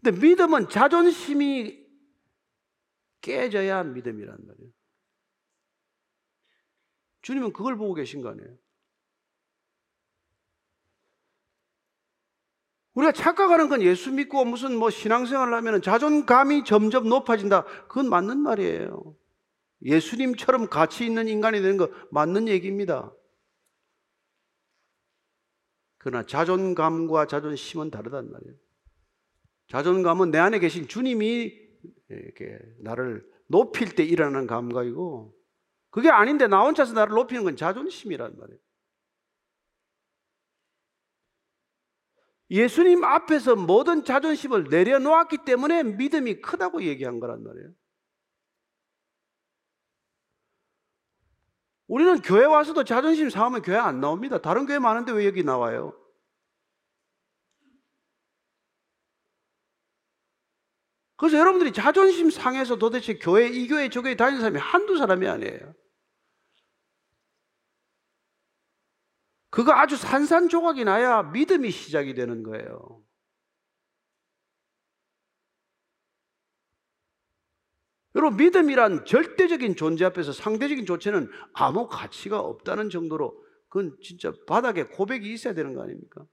근데 0.03 0.21
믿음은 0.21 0.69
자존심이 0.69 1.83
깨져야 3.21 3.85
믿음이란 3.85 4.37
말이에요. 4.47 4.73
주님은 7.23 7.53
그걸 7.53 7.77
보고 7.77 7.95
계신 7.95 8.21
거 8.21 8.31
아니에요. 8.31 8.57
우리가 12.95 13.13
착각하는 13.13 13.69
건 13.69 13.81
예수 13.83 14.13
믿고 14.13 14.45
무슨 14.45 14.77
뭐 14.77 14.91
신앙생활을 14.91 15.55
하면 15.55 15.81
자존감이 15.81 16.65
점점 16.65 17.09
높아진다. 17.09 17.65
그건 17.89 18.11
맞는 18.11 18.39
말이에요. 18.39 19.17
예수님처럼 19.85 20.69
가치 20.69 21.05
있는 21.05 21.29
인간이 21.29 21.61
되는 21.61 21.77
거 21.77 21.91
맞는 22.11 22.49
얘기입니다. 22.49 23.13
그러나 25.99 26.27
자존감과 26.27 27.27
자존심은 27.27 27.91
다르단 27.91 28.31
말이에요. 28.31 28.55
자존감은 29.69 30.31
내 30.31 30.39
안에 30.39 30.59
계신 30.59 30.89
주님이 30.89 31.53
이렇게 32.09 32.59
나를 32.81 33.27
높일 33.47 33.95
때 33.95 34.05
일어나는 34.05 34.47
감각이고 34.47 35.35
그게 35.91 36.11
아닌데 36.11 36.47
나 36.47 36.63
혼자서 36.63 36.95
나를 36.95 37.15
높이는 37.15 37.45
건 37.45 37.57
자존심이란 37.57 38.37
말이에요. 38.37 38.59
예수님 42.51 43.03
앞에서 43.03 43.57
모든 43.57 44.05
자존심을 44.05 44.65
내려놓았기 44.65 45.39
때문에 45.47 45.85
믿음이 45.85 46.43
크다고 46.43 46.83
얘기한 46.83 47.19
거란 47.19 47.43
말이에요. 47.43 47.73
우리는 51.93 52.23
교회 52.23 52.47
와서도 52.47 52.85
자존심 52.85 53.29
상하면 53.29 53.61
교회 53.61 53.77
안 53.77 54.01
나옵니다. 54.01 54.41
다른 54.41 54.65
교회 54.65 54.79
많은데 54.79 55.13
왜 55.13 55.27
여기 55.27 55.45
나와요? 55.45 55.93
그래서 61.19 61.37
여러분들이 61.37 61.75
자존심 61.75 62.31
상해서 62.31 62.77
도대체 62.77 63.19
교회, 63.19 63.47
이 63.47 63.69
교회, 63.69 63.91
저 63.91 64.01
교회 64.01 64.17
다니는 64.17 64.41
사람이 64.41 64.59
한두 64.59 64.97
사람이 64.97 65.29
아니에요. 65.29 65.75
그거 69.51 69.73
아주 69.73 69.99
산산조각이 69.99 70.85
나야 70.85 71.25
믿음이 71.25 71.71
시작이 71.71 72.15
되는 72.15 72.43
거예요. 72.43 73.05
여러분, 78.15 78.37
믿음이란 78.37 79.05
절대적인 79.05 79.77
존재 79.77 80.05
앞에서 80.05 80.33
상대적인 80.33 80.85
조체는 80.85 81.31
아무 81.55 81.89
가치가 81.89 82.41
없다는 82.41 82.91
정도로 82.91 83.43
그건 83.69 83.97
진짜 84.03 84.33
바닥에 84.47 84.85
고백이 84.85 85.33
있어야 85.33 85.55
되는 85.55 85.75
거 85.75 85.83
아닙니까? 85.83 86.27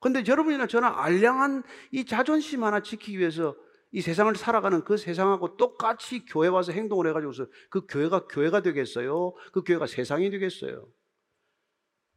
근데 0.00 0.24
여러분이나 0.26 0.66
저나 0.66 1.00
알량한 1.04 1.62
이 1.92 2.04
자존심 2.04 2.64
하나 2.64 2.82
지키기 2.82 3.20
위해서 3.20 3.54
이 3.92 4.00
세상을 4.00 4.34
살아가는 4.34 4.82
그 4.82 4.96
세상하고 4.96 5.56
똑같이 5.56 6.24
교회 6.24 6.48
와서 6.48 6.72
행동을 6.72 7.06
해가지고서 7.06 7.46
그 7.70 7.86
교회가 7.86 8.26
교회가 8.26 8.62
되겠어요? 8.62 9.32
그 9.52 9.62
교회가 9.62 9.86
세상이 9.86 10.30
되겠어요? 10.30 10.88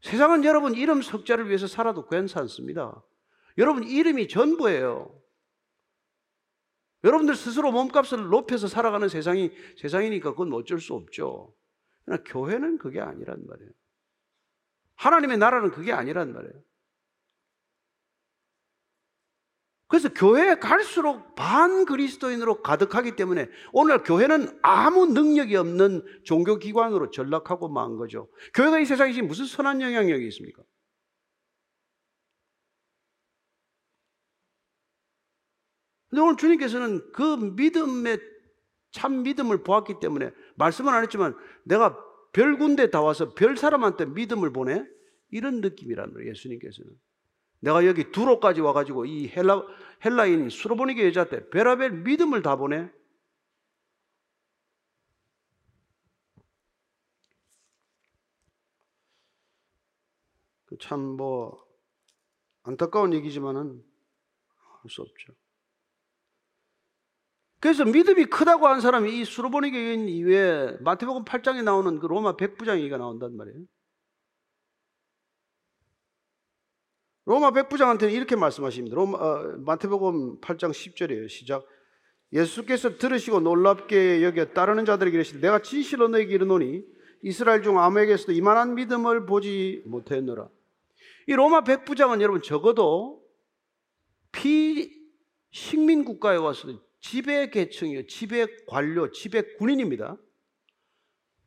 세상은 0.02 0.44
여러분 0.46 0.74
이름 0.74 1.04
석자를 1.04 1.48
위해서 1.48 1.68
살아도 1.68 2.08
괜찮습니다. 2.08 3.04
여러분 3.60 3.84
이름이 3.84 4.30
전부예요. 4.30 5.25
여러분들 7.06 7.36
스스로 7.36 7.72
몸값을 7.72 8.30
높여서 8.30 8.68
살아가는 8.68 9.08
세상이 9.08 9.52
세상이니까 9.78 10.32
그건 10.32 10.52
어쩔 10.54 10.80
수 10.80 10.96
없죠. 10.96 11.54
그러나 12.04 12.24
교회는 12.24 12.80
그게 12.80 13.00
아니란 13.00 13.46
말이에요. 13.46 13.72
하나님의 14.96 15.38
나라는 15.38 15.72
그게 15.72 15.94
아니란 15.94 16.34
말이에요. 16.34 16.54
그래서 19.88 20.10
교회에 20.10 20.56
갈수록 20.56 21.36
반 21.36 21.86
그리스도인으로 21.86 22.64
가득하기 22.64 23.16
때문에 23.16 23.50
오늘 23.72 24.02
교회는 24.02 24.60
아무 24.64 25.06
능력이 25.06 25.56
없는 25.56 26.04
종교기관으로 26.24 27.12
전락하고 27.12 27.70
만 27.70 27.98
거죠. 27.98 28.28
교회가 28.56 28.80
이 28.80 28.86
세상에 28.86 29.22
무슨 29.22 29.46
선한 29.46 29.82
영향력이 29.82 30.26
있습니까? 30.28 30.64
근데 36.16 36.22
오늘 36.22 36.38
주님께서는 36.38 37.12
그 37.12 37.36
믿음의 37.36 38.20
참 38.92 39.24
믿음을 39.24 39.64
보았기 39.64 40.00
때문에 40.00 40.32
말씀은 40.56 40.94
안 40.94 41.04
했지만 41.04 41.36
내가 41.66 42.02
별 42.32 42.58
군데 42.58 42.90
다 42.90 43.02
와서 43.02 43.34
별 43.34 43.58
사람한테 43.58 44.06
믿음을 44.06 44.54
보내? 44.54 44.86
이런 45.30 45.60
느낌이란 45.60 46.14
말이에요, 46.14 46.32
예수님께서는. 46.32 46.90
내가 47.60 47.86
여기 47.86 48.12
두로까지 48.14 48.62
와가지고 48.62 49.06
이 49.08 49.28
헬라, 49.28 49.62
헬라인 50.06 50.48
수로보니게 50.48 51.06
여자한테 51.08 51.50
베라벨 51.50 51.92
믿음을 52.04 52.42
다 52.42 52.56
보내? 52.56 52.90
그 60.66 60.78
참뭐 60.78 61.62
안타까운 62.64 63.14
얘기지만은 63.14 63.84
할 64.82 64.90
수 64.90 65.02
없죠. 65.02 65.34
그래서 67.66 67.84
믿음이 67.84 68.26
크다고 68.26 68.68
한 68.68 68.80
사람이 68.80 69.20
이 69.20 69.26
수로보니게 69.26 69.88
여인 69.88 70.08
이외에 70.08 70.78
마태복음 70.82 71.26
8장에 71.26 71.64
나오는 71.64 71.98
그 71.98 72.06
로마 72.06 72.36
백부장 72.38 72.78
얘기가 72.78 72.98
나온단 72.98 73.36
말이에요. 73.36 73.58
로마 77.26 77.50
백부장한테는 77.50 78.14
이렇게 78.14 78.36
말씀하십니다. 78.36 78.96
로마, 78.96 79.18
어, 79.18 79.56
마태복음 79.66 80.42
8장 80.42 80.70
10절이에요. 80.70 81.28
시작. 81.28 81.66
예수께서 82.34 83.00
들으시고 83.00 83.40
놀랍게 83.40 84.22
여겨 84.22 84.54
따르는 84.54 84.86
자들에게 84.86 85.18
이르시되 85.18 85.40
내가 85.40 85.64
진실로 85.64 86.08
너에게 86.08 86.36
이르노니 86.36 86.84
이스라엘 87.24 87.64
중 87.64 87.80
아무에게서도 87.80 88.34
이만한 88.34 88.76
믿음을 88.76 89.26
보지 89.26 89.82
못했노라. 89.88 90.48
이 91.30 91.34
로마 91.34 91.64
백부장은 91.64 92.22
여러분 92.22 92.44
적어도 92.44 93.24
피식민 94.34 96.06
국가에 96.06 96.38
와서 96.38 96.68
지배 97.00 97.50
계층이에요. 97.50 98.08
지배 98.08 98.48
관료, 98.68 99.12
지배 99.12 99.42
군인입니다. 99.56 100.18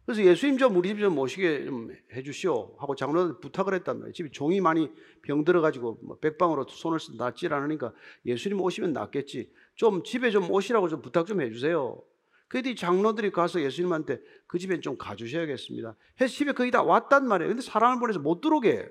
그래서 0.06 0.24
예수님 0.24 0.56
좀 0.56 0.74
우리 0.76 0.88
집 0.88 1.00
좀 1.00 1.14
모시게 1.14 1.66
좀 1.66 1.94
해주시오 2.14 2.76
하고 2.78 2.94
장로들 2.94 3.40
부탁을 3.40 3.74
했단 3.74 3.98
말이에요. 3.98 4.12
집에 4.14 4.30
종이 4.30 4.58
많이 4.60 4.90
병들어 5.20 5.60
가지고 5.60 5.98
뭐 6.02 6.16
백방으로 6.18 6.66
손을 6.66 6.98
쓰 6.98 7.12
낫질 7.12 7.52
않으니까 7.52 7.92
예수님 8.24 8.58
오시면 8.58 8.94
낫겠지. 8.94 9.52
좀 9.74 10.02
집에 10.02 10.30
좀 10.30 10.50
오시라고 10.50 10.88
좀 10.88 11.02
부탁 11.02 11.26
좀 11.26 11.42
해주세요. 11.42 12.00
그랬더니 12.48 12.74
장로들이 12.74 13.30
가서 13.30 13.60
예수님한테 13.60 14.20
그 14.46 14.58
집에 14.58 14.80
좀 14.80 14.96
가주셔야겠습니다. 14.96 15.94
해서 16.22 16.34
집에 16.34 16.52
거의 16.52 16.70
다 16.70 16.82
왔단 16.82 17.28
말이에요. 17.28 17.50
근데 17.50 17.62
사람을 17.62 18.00
보내서 18.00 18.18
못 18.18 18.40
들어오게 18.40 18.72
해요. 18.72 18.86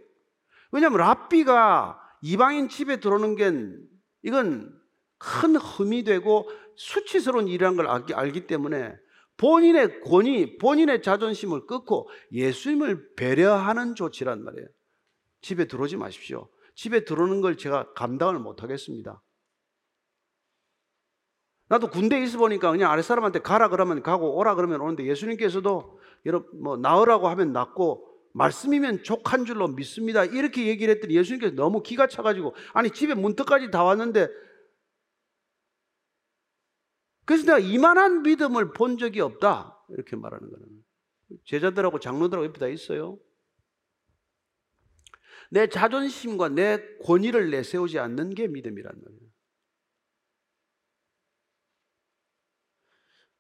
왜냐하면 0.72 1.00
랍비가 1.00 2.00
이방인 2.22 2.70
집에 2.70 3.00
들어오는 3.00 3.36
게 3.36 3.52
이건 4.22 4.77
큰 5.18 5.56
흠이 5.56 6.04
되고 6.04 6.50
수치스러운 6.76 7.48
일이라는 7.48 7.78
걸 7.78 7.88
알기, 7.88 8.14
알기 8.14 8.48
때문에 8.48 8.96
본인의 9.38 10.02
권위, 10.02 10.58
본인의 10.58 11.02
자존심을 11.02 11.68
끊고 11.68 12.10
예수님을 12.32 13.16
배려하는 13.16 13.96
조치란 13.96 14.44
말이에요. 14.44 14.68
집에 15.41 15.65
들어오지 15.65 15.98
마십시오. 15.98 16.50
집에 16.76 17.06
들어오는 17.06 17.41
걸 17.41 17.58
제가 17.58 17.94
감당을 17.94 18.39
못 18.39 18.63
하겠습니다. 18.63 19.22
나도 21.70 21.89
군대에 21.89 22.24
있어 22.24 22.38
보니까 22.38 22.72
그냥 22.72 22.91
아랫사람한테 22.91 23.39
가라 23.39 23.70
그러면 23.70 24.02
가고 24.02 24.38
오라 24.38 24.56
그러면 24.56 24.82
오는데 24.82 25.06
예수님께서도 25.06 26.00
여러분 26.26 26.63
뭐 26.63 26.78
나으라고 26.78 27.28
하면 27.28 27.52
낫고 27.52 28.08
말씀이면 28.34 29.04
족한 29.04 29.46
줄로 29.46 29.68
믿습니다. 29.68 30.24
이렇게 30.24 30.68
얘기를 30.68 30.94
했더니 30.96 31.15
예수님께서 31.15 31.56
너무 31.56 31.82
기가 31.82 32.08
차가지고 32.08 32.56
아니 32.74 32.91
집에 32.91 33.15
문턱까지 33.15 33.72
다 33.72 33.84
왔는데 33.84 34.30
그래서 37.28 37.46
내가 37.46 37.60
이만한 37.60 38.24
믿음을 38.24 38.72
본 38.72 38.98
적이 38.98 39.20
없다. 39.20 39.78
이렇게 39.90 40.16
말하는 40.16 40.50
거는. 40.50 40.66
제자들하고 41.44 42.00
장로들하고 42.00 42.46
옆에 42.48 42.58
다 42.58 42.68
있어요. 42.68 43.20
내 45.52 45.68
자존심과 45.68 46.50
내 46.50 46.98
권위를 47.04 47.52
내세우지 47.52 48.00
않는 48.00 48.34
게 48.34 48.48
믿음이란 48.48 48.94
말이에요. 48.96 49.28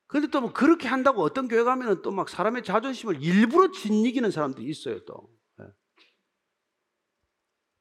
그런데 0.07 0.29
또 0.31 0.41
뭐 0.41 0.51
그렇게 0.53 0.87
한다고 0.89 1.21
어떤 1.21 1.47
교회 1.47 1.63
가면은 1.63 2.01
또 2.01 2.11
막 2.11 2.27
사람의 2.29 2.63
자존심을 2.63 3.23
일부러 3.23 3.71
짓이기는 3.71 4.31
사람들이 4.31 4.67
있어요, 4.67 5.03
또. 5.05 5.33
예. 5.61 5.65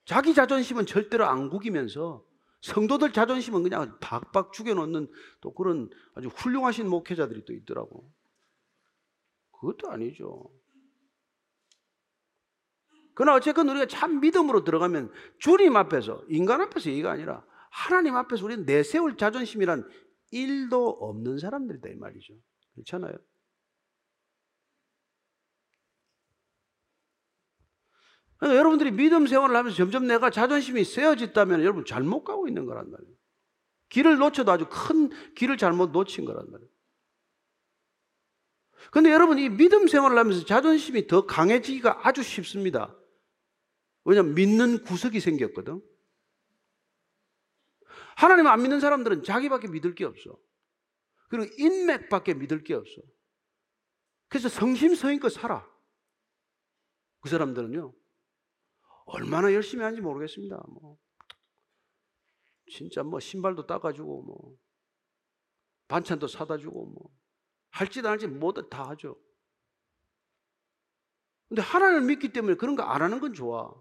자기 0.05 0.35
자존심은 0.35 0.87
절대로 0.87 1.27
안 1.27 1.51
구기면서 1.51 2.25
성도들 2.61 3.13
자존심은 3.13 3.63
그냥 3.63 3.99
박박 4.01 4.53
죽여놓는 4.53 5.09
또 5.41 5.55
그런 5.55 5.91
아주 6.15 6.29
훌륭하신 6.29 6.89
목회자들이 6.89 7.45
또 7.45 7.53
있더라고. 7.53 8.11
그것도 9.53 9.91
아니죠. 9.91 10.51
그러나 13.15 13.37
어쨌건 13.37 13.69
우리가 13.71 13.87
참 13.87 14.21
믿음으로 14.21 14.65
들어가면 14.65 15.11
주님 15.39 15.77
앞에서, 15.77 16.23
인간 16.29 16.61
앞에서 16.61 16.91
얘기가 16.91 17.11
아니라 17.11 17.45
하나님 17.71 18.15
앞에서 18.15 18.45
우리는 18.45 18.67
내세울 18.67 19.17
자존심이란 19.17 19.89
일도 20.31 20.89
없는 21.01 21.39
사람들이다, 21.39 21.89
이 21.89 21.95
말이죠. 21.95 22.35
그렇잖아요. 22.75 23.17
그러니까 28.39 28.59
여러분들이 28.59 28.91
믿음 28.91 29.27
생활을 29.27 29.57
하면서 29.57 29.77
점점 29.77 30.07
내가 30.07 30.31
자존심이 30.31 30.85
세워졌다면 30.85 31.63
여러분 31.63 31.85
잘못 31.85 32.25
가고 32.25 32.49
있는 32.49 32.67
거란 32.67 32.91
말이에요. 32.91 33.15
길을 33.89 34.19
놓쳐도 34.19 34.51
아주 34.53 34.67
큰 34.69 35.11
길을 35.35 35.57
잘못 35.57 35.91
놓친 35.91 36.25
거란 36.25 36.51
말이에요. 36.51 36.71
근데 38.91 39.11
여러분 39.11 39.39
이 39.39 39.49
믿음 39.49 39.89
생활을 39.89 40.17
하면서 40.19 40.45
자존심이 40.45 41.07
더 41.07 41.27
강해지기가 41.27 42.07
아주 42.07 42.23
쉽습니다. 42.23 42.97
왜냐하면 44.05 44.35
믿는 44.35 44.85
구석이 44.85 45.21
생겼거든. 45.21 45.83
하나님 48.17 48.47
안 48.47 48.63
믿는 48.63 48.81
사람들은 48.81 49.25
자기밖에 49.25 49.69
믿을 49.69 49.95
게 49.95 50.05
없어. 50.05 50.39
그리고 51.29 51.53
인맥밖에 51.59 52.35
믿을 52.35 52.63
게 52.63 52.75
없어. 52.75 53.03
그래서 54.29 54.49
성심성의껏 54.49 55.33
살아. 55.33 55.69
그 57.21 57.29
사람들은요. 57.29 57.93
얼마나 59.07 59.53
열심히 59.53 59.83
하는지 59.83 60.03
모르겠습니다. 60.03 60.63
뭐 60.69 60.99
진짜 62.71 63.03
뭐 63.03 63.21
신발도 63.21 63.67
닦아주고 63.67 64.23
뭐 64.23 64.57
반찬도 65.89 66.27
사다 66.27 66.59
주고 66.59 66.87
뭐 66.87 67.11
할지 67.71 68.01
안 68.01 68.07
할지 68.07 68.27
뭐든 68.27 68.69
다 68.69 68.89
하죠. 68.91 69.17
근데 71.49 71.63
하나님을 71.63 72.03
믿기 72.07 72.33
때문에 72.33 72.57
그런 72.57 72.75
거 72.75 72.83
안 72.83 73.03
하는 73.03 73.21
건 73.21 73.33
좋아. 73.33 73.73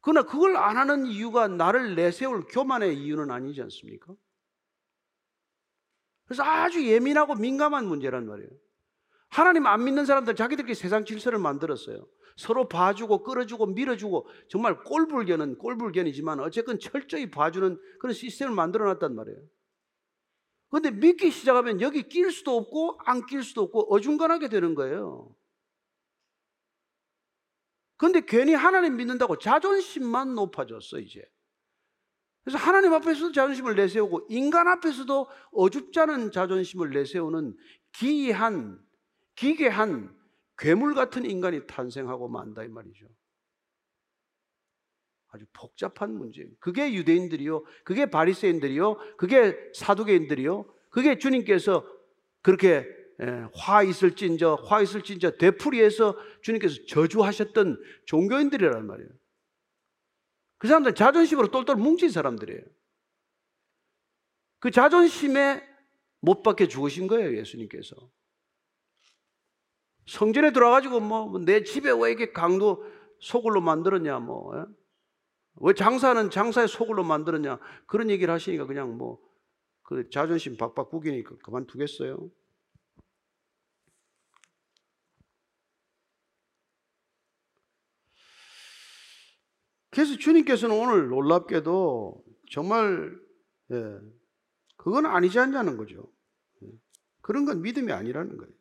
그러나 0.00 0.22
그걸 0.22 0.56
안 0.56 0.78
하는 0.78 1.06
이유가 1.06 1.48
나를 1.48 1.94
내세울 1.94 2.46
교만의 2.46 2.96
이유는 3.02 3.30
아니지 3.30 3.60
않습니까? 3.62 4.14
그래서 6.24 6.42
아주 6.42 6.86
예민하고 6.86 7.34
민감한 7.34 7.86
문제란 7.86 8.26
말이에요. 8.26 8.50
하나님 9.28 9.66
안 9.66 9.84
믿는 9.84 10.06
사람들 10.06 10.34
자기들끼리 10.36 10.74
세상 10.74 11.04
질서를 11.04 11.38
만들었어요. 11.38 12.06
서로 12.36 12.68
봐주고 12.68 13.24
끌어주고 13.24 13.66
밀어주고 13.66 14.28
정말 14.48 14.82
꼴불견은 14.84 15.58
꼴불견이지만 15.58 16.40
어쨌건 16.40 16.78
철저히 16.78 17.30
봐주는 17.30 17.78
그런 17.98 18.14
시스템을 18.14 18.54
만들어 18.54 18.86
놨단 18.86 19.14
말이에요. 19.14 19.38
그런데 20.70 20.90
믿기 20.90 21.30
시작하면 21.30 21.80
여기 21.80 22.08
낄 22.08 22.30
수도 22.30 22.56
없고 22.56 22.98
안 23.04 23.26
낄 23.26 23.42
수도 23.42 23.62
없고 23.62 23.92
어중간하게 23.94 24.48
되는 24.48 24.74
거예요. 24.74 25.34
그런데 27.96 28.20
괜히 28.24 28.54
하나님 28.54 28.96
믿는다고 28.96 29.38
자존심만 29.38 30.34
높아졌어 30.34 31.00
이제. 31.00 31.22
그래서 32.44 32.58
하나님 32.58 32.92
앞에서도 32.94 33.32
자존심을 33.32 33.74
내세우고 33.74 34.26
인간 34.30 34.68
앞에서도 34.68 35.28
어줍지 35.52 35.98
않은 36.00 36.30
자존심을 36.30 36.90
내세우는 36.90 37.56
기이한 37.92 38.78
기괴한 39.38 40.12
괴물 40.58 40.94
같은 40.94 41.24
인간이 41.24 41.64
탄생하고 41.66 42.28
만다 42.28 42.64
이 42.64 42.68
말이죠. 42.68 43.06
아주 45.28 45.44
복잡한 45.52 46.12
문제예요. 46.12 46.50
그게 46.58 46.92
유대인들이요. 46.92 47.64
그게 47.84 48.06
바리새인들이요. 48.06 49.16
그게 49.16 49.56
사두개인들이요. 49.74 50.64
그게 50.90 51.18
주님께서 51.18 51.86
그렇게 52.42 52.86
예, 53.20 53.46
화 53.54 53.82
있을진저 53.82 54.54
화 54.66 54.80
있을진저 54.80 55.32
되풀이해서 55.38 56.16
주님께서 56.42 56.86
저주하셨던 56.88 57.82
종교인들이란 58.06 58.86
말이에요. 58.86 59.10
그 60.56 60.66
사람들 60.66 60.94
자존심으로 60.94 61.50
똘똘 61.50 61.76
뭉친 61.76 62.10
사람들이에요. 62.10 62.62
그 64.60 64.70
자존심에 64.70 65.62
못 66.20 66.42
박혀 66.42 66.66
죽으신 66.66 67.06
거예요, 67.06 67.36
예수님께서. 67.36 67.96
성전에 70.08 70.52
들어가지고 70.52 71.00
뭐 71.00 71.38
내 71.40 71.62
집에 71.62 71.90
왜 71.90 72.10
이렇게 72.10 72.32
강도 72.32 72.84
소굴로 73.20 73.60
만들었냐, 73.60 74.18
뭐. 74.20 74.58
예? 74.58 74.64
왜 75.56 75.74
장사는 75.74 76.30
장사의 76.30 76.68
소굴로 76.68 77.04
만들었냐. 77.04 77.58
그런 77.86 78.10
얘기를 78.10 78.32
하시니까 78.32 78.66
그냥 78.66 78.96
뭐, 78.96 79.20
그 79.82 80.08
자존심 80.10 80.56
박박 80.56 80.90
구기니까 80.90 81.36
그만두겠어요. 81.44 82.30
그래서 89.90 90.16
주님께서는 90.16 90.78
오늘 90.78 91.08
놀랍게도 91.08 92.24
정말 92.50 93.18
예, 93.72 93.98
그건 94.76 95.06
아니지 95.06 95.38
않냐는 95.38 95.76
거죠. 95.76 96.10
예, 96.62 96.68
그런 97.20 97.44
건 97.44 97.62
믿음이 97.62 97.90
아니라는 97.92 98.36
거예요. 98.36 98.57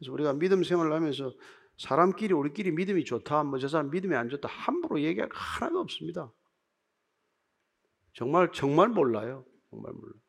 그래서 0.00 0.12
우리가 0.12 0.32
믿음 0.32 0.64
생활을 0.64 0.92
하면서 0.94 1.32
사람끼리 1.78 2.32
우리끼리 2.34 2.72
믿음이 2.72 3.04
좋다, 3.04 3.44
뭐 3.44 3.58
저 3.58 3.68
사람 3.68 3.90
믿음이 3.90 4.16
안 4.16 4.28
좋다 4.30 4.48
함부로 4.48 5.00
얘기할 5.00 5.28
하나도 5.32 5.78
없습니다. 5.80 6.32
정말 8.14 8.50
정말 8.52 8.88
몰라요. 8.88 9.44
정말 9.70 9.92
몰라. 9.92 10.12
요 10.14 10.20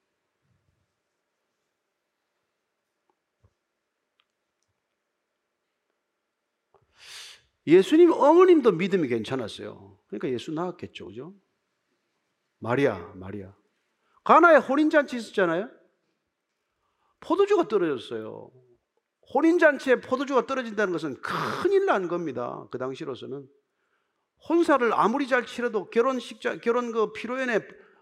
예수님 7.68 8.12
어머님도 8.12 8.74
믿음이 8.74 9.08
괜찮았어요. 9.08 9.98
그러니까 10.08 10.30
예수 10.30 10.52
낳았겠죠, 10.52 11.06
그죠? 11.08 11.34
마리아, 12.60 13.14
마리아. 13.16 13.56
가나에 14.24 14.58
혼인잔치 14.58 15.16
있었잖아요. 15.18 15.70
포도주가 17.20 17.68
떨어졌어요. 17.68 18.52
혼인잔치에 19.34 20.02
포도주가 20.02 20.46
떨어진다는 20.46 20.94
것은 20.94 21.22
큰일 21.22 21.86
난 21.86 22.08
겁니다. 22.08 22.68
그 22.72 22.78
당시로서는. 22.78 23.48
혼사를 24.50 24.92
아무리 24.94 25.28
잘 25.28 25.46
치러도 25.46 25.90
결혼식자, 25.90 26.58
결혼 26.60 26.92
그 26.92 27.14
피로연에 27.14 27.60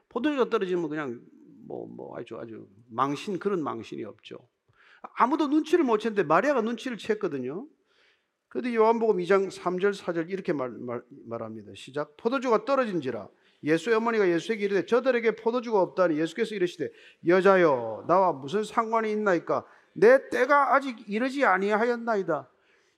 포도주가 0.08 0.50
떨어지면 0.50 0.90
그냥 0.90 1.22
뭐, 1.68 1.88
뭐 1.88 2.18
아주 2.18 2.38
아주 2.38 2.66
망신, 2.90 3.40
그런 3.40 3.62
망신이 3.62 4.04
없죠. 4.06 4.38
아무도 5.16 5.48
눈치를 5.48 5.84
못 5.84 6.00
챘는데 6.00 6.26
마리아가 6.26 6.62
눈치를 6.62 6.98
챘거든요. 6.98 7.68
그런데 8.48 8.74
요한복음 8.74 9.18
2장 9.18 9.52
3절 9.52 9.94
4절 9.94 10.30
이렇게 10.32 10.54
말, 10.54 10.70
말, 10.72 11.04
말합니다. 11.28 11.72
시작. 11.76 12.18
포도주가 12.18 12.66
떨어진지라 12.66 13.28
예수의 13.64 13.98
어머니가 13.98 14.28
예수에게 14.28 14.66
이르되 14.66 14.86
저들에게 14.86 15.36
포도주가 15.36 15.82
없다니 15.82 16.18
예수께서 16.20 16.56
이르시되 16.56 16.90
여자여 17.28 18.06
나와 18.08 18.32
무슨 18.32 18.64
상관이 18.64 19.12
있나이까 19.12 19.66
내 19.94 20.30
때가 20.30 20.76
아직 20.76 20.98
이르지 21.08 21.46
아니하였나이다. 21.46 22.50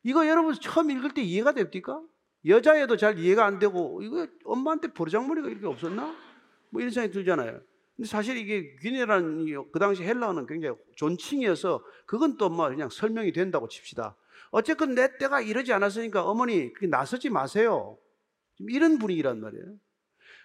이거 0.03 0.27
여러분 0.27 0.53
처음 0.59 0.91
읽을 0.91 1.13
때 1.13 1.21
이해가 1.21 1.53
됩니까? 1.53 2.01
여자애도 2.45 2.97
잘 2.97 3.19
이해가 3.19 3.45
안 3.45 3.59
되고 3.59 4.01
이거 4.01 4.27
엄마한테 4.45 4.93
버르장머리가 4.93 5.47
이렇게 5.49 5.67
없었나? 5.67 6.15
뭐 6.71 6.81
이런 6.81 6.91
생각이 6.91 7.13
들잖아요. 7.13 7.59
근데 7.95 8.07
사실 8.07 8.37
이게 8.37 8.75
귀네라는 8.81 9.71
그 9.71 9.79
당시 9.79 10.03
헬라어는 10.03 10.47
굉장히 10.47 10.75
존칭이어서 10.95 11.83
그건 12.05 12.37
또 12.37 12.49
뭐 12.49 12.69
그냥 12.69 12.89
설명이 12.89 13.31
된다고 13.31 13.67
칩시다. 13.67 14.15
어쨌건 14.49 14.95
내 14.95 15.17
때가 15.17 15.41
이러지 15.41 15.71
않았으니까 15.71 16.23
어머니 16.23 16.71
나서지 16.89 17.29
마세요. 17.29 17.97
이런 18.59 18.97
분위기란 18.97 19.39
말이에요. 19.39 19.65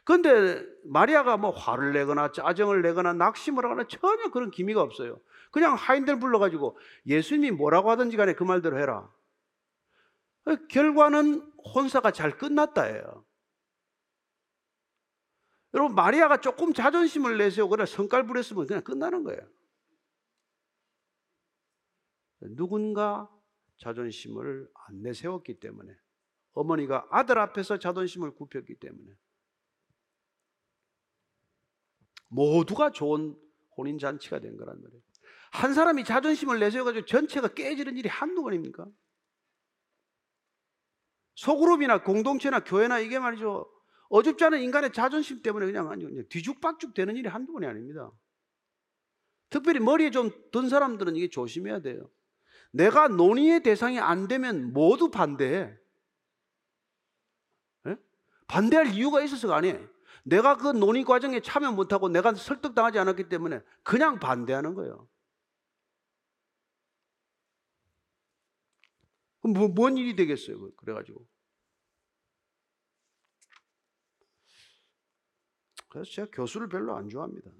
그런데 0.05 0.65
마리아가 0.85 1.37
뭐 1.37 1.51
화를 1.51 1.93
내거나 1.93 2.31
짜증을 2.31 2.83
내거나 2.83 3.13
낙심을 3.15 3.65
하거나 3.65 3.87
전혀 3.89 4.31
그런 4.31 4.51
기미가 4.51 4.81
없어요. 4.81 5.19
그냥 5.51 5.75
하인들 5.75 6.19
불러가지고 6.19 6.79
예수님이 7.07 7.53
뭐라고 7.53 7.91
하든지 7.91 8.17
간에 8.17 8.35
그 8.35 8.45
말대로 8.45 8.79
해라. 8.79 9.13
결과는 10.69 11.41
혼사가 11.75 12.13
잘 12.13 12.37
끝났다예요. 12.37 13.25
여러분 15.75 15.95
마리아가 15.95 16.41
조금 16.41 16.73
자존심을 16.73 17.37
내세우거나 17.39 17.85
성깔 17.87 18.27
부렸으면 18.27 18.67
그냥 18.67 18.83
끝나는 18.83 19.25
거예요. 19.25 19.41
누군가 22.41 23.31
자존심을 23.79 24.71
안 24.87 25.03
내세웠기 25.03 25.59
때문에 25.59 25.95
어머니가 26.53 27.07
아들 27.11 27.39
앞에서 27.39 27.79
자존심을 27.79 28.35
굽혔기 28.37 28.77
때문에 28.77 29.13
모두가 32.29 32.91
좋은 32.91 33.39
혼인 33.77 33.99
잔치가 33.99 34.39
된 34.39 34.57
거란 34.57 34.81
말이에요. 34.81 35.03
한 35.57 35.73
사람이 35.73 36.05
자존심을 36.05 36.59
내세워가지고 36.59 37.07
전체가 37.07 37.49
깨지는 37.49 37.97
일이 37.97 38.11
한두 38.11 38.43
번입니까? 38.43 38.87
소그룹이나 41.35 42.03
공동체나 42.03 42.61
교회나 42.61 42.99
이게 42.99 43.19
말이죠. 43.19 43.67
어줍지 44.11 44.45
않은 44.45 44.61
인간의 44.61 44.93
자존심 44.93 45.43
때문에 45.43 45.65
그냥 45.67 45.89
뒤죽박죽 46.29 46.93
되는 46.93 47.17
일이 47.17 47.29
한두 47.29 47.55
번이 47.55 47.67
아닙니다. 47.67 48.13
특별히 49.49 49.81
머리에 49.81 50.11
좀 50.11 50.31
든 50.53 50.69
사람들은 50.69 51.17
이게 51.17 51.29
조심해야 51.31 51.81
돼요. 51.81 52.11
내가 52.71 53.09
논의의 53.09 53.63
대상이 53.63 53.99
안 53.99 54.29
되면 54.29 54.75
모두 54.75 55.11
반대해. 55.11 55.75
네? 57.85 57.97
반대할 58.47 58.89
이유가 58.89 59.23
있어서가 59.23 59.57
아니에요. 59.57 59.89
내가 60.23 60.57
그 60.59 60.69
논의 60.69 61.05
과정에 61.05 61.41
참여 61.41 61.73
못하고 61.73 62.11
내가 62.11 62.35
설득당하지 62.35 62.99
않았기 62.99 63.31
때문에 63.31 63.63
그냥 63.83 64.19
반대하는 64.19 64.75
거예요. 64.75 65.09
그럼 69.36 69.36
뭐, 69.47 69.69
뭔 69.69 69.97
일이 69.97 70.17
되겠어요? 70.17 70.71
그래가지고. 70.77 71.27
그래서 75.89 76.11
제가 76.11 76.31
교수를 76.31 76.69
별로 76.69 76.95
안 76.95 77.09
좋아합니다. 77.09 77.51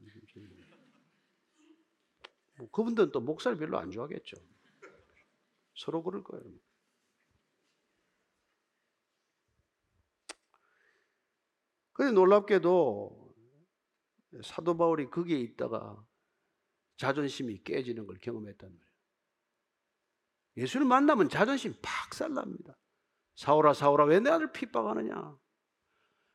뭐 2.59 2.71
그분들은 2.71 3.11
또 3.13 3.21
목사를 3.21 3.57
별로 3.57 3.79
안 3.79 3.91
좋아하겠죠. 3.91 4.37
서로 5.75 6.03
그럴 6.03 6.23
거예요. 6.23 6.45
그런데 11.93 12.15
놀랍게도 12.15 13.35
사도 14.43 14.77
바울이 14.77 15.09
거기에 15.09 15.39
있다가 15.39 16.05
자존심이 16.99 17.63
깨지는 17.63 18.07
걸 18.07 18.19
경험했단 18.19 18.71
말이에요. 18.71 18.86
예수를 20.57 20.87
만나면 20.87 21.29
자존심 21.29 21.75
박살납니다. 21.83 22.77
사오라 23.37 23.75
사오라 23.75 24.05
왜 24.07 24.21
내 24.21 24.31
아들 24.31 24.53
핍박하느냐. 24.53 25.37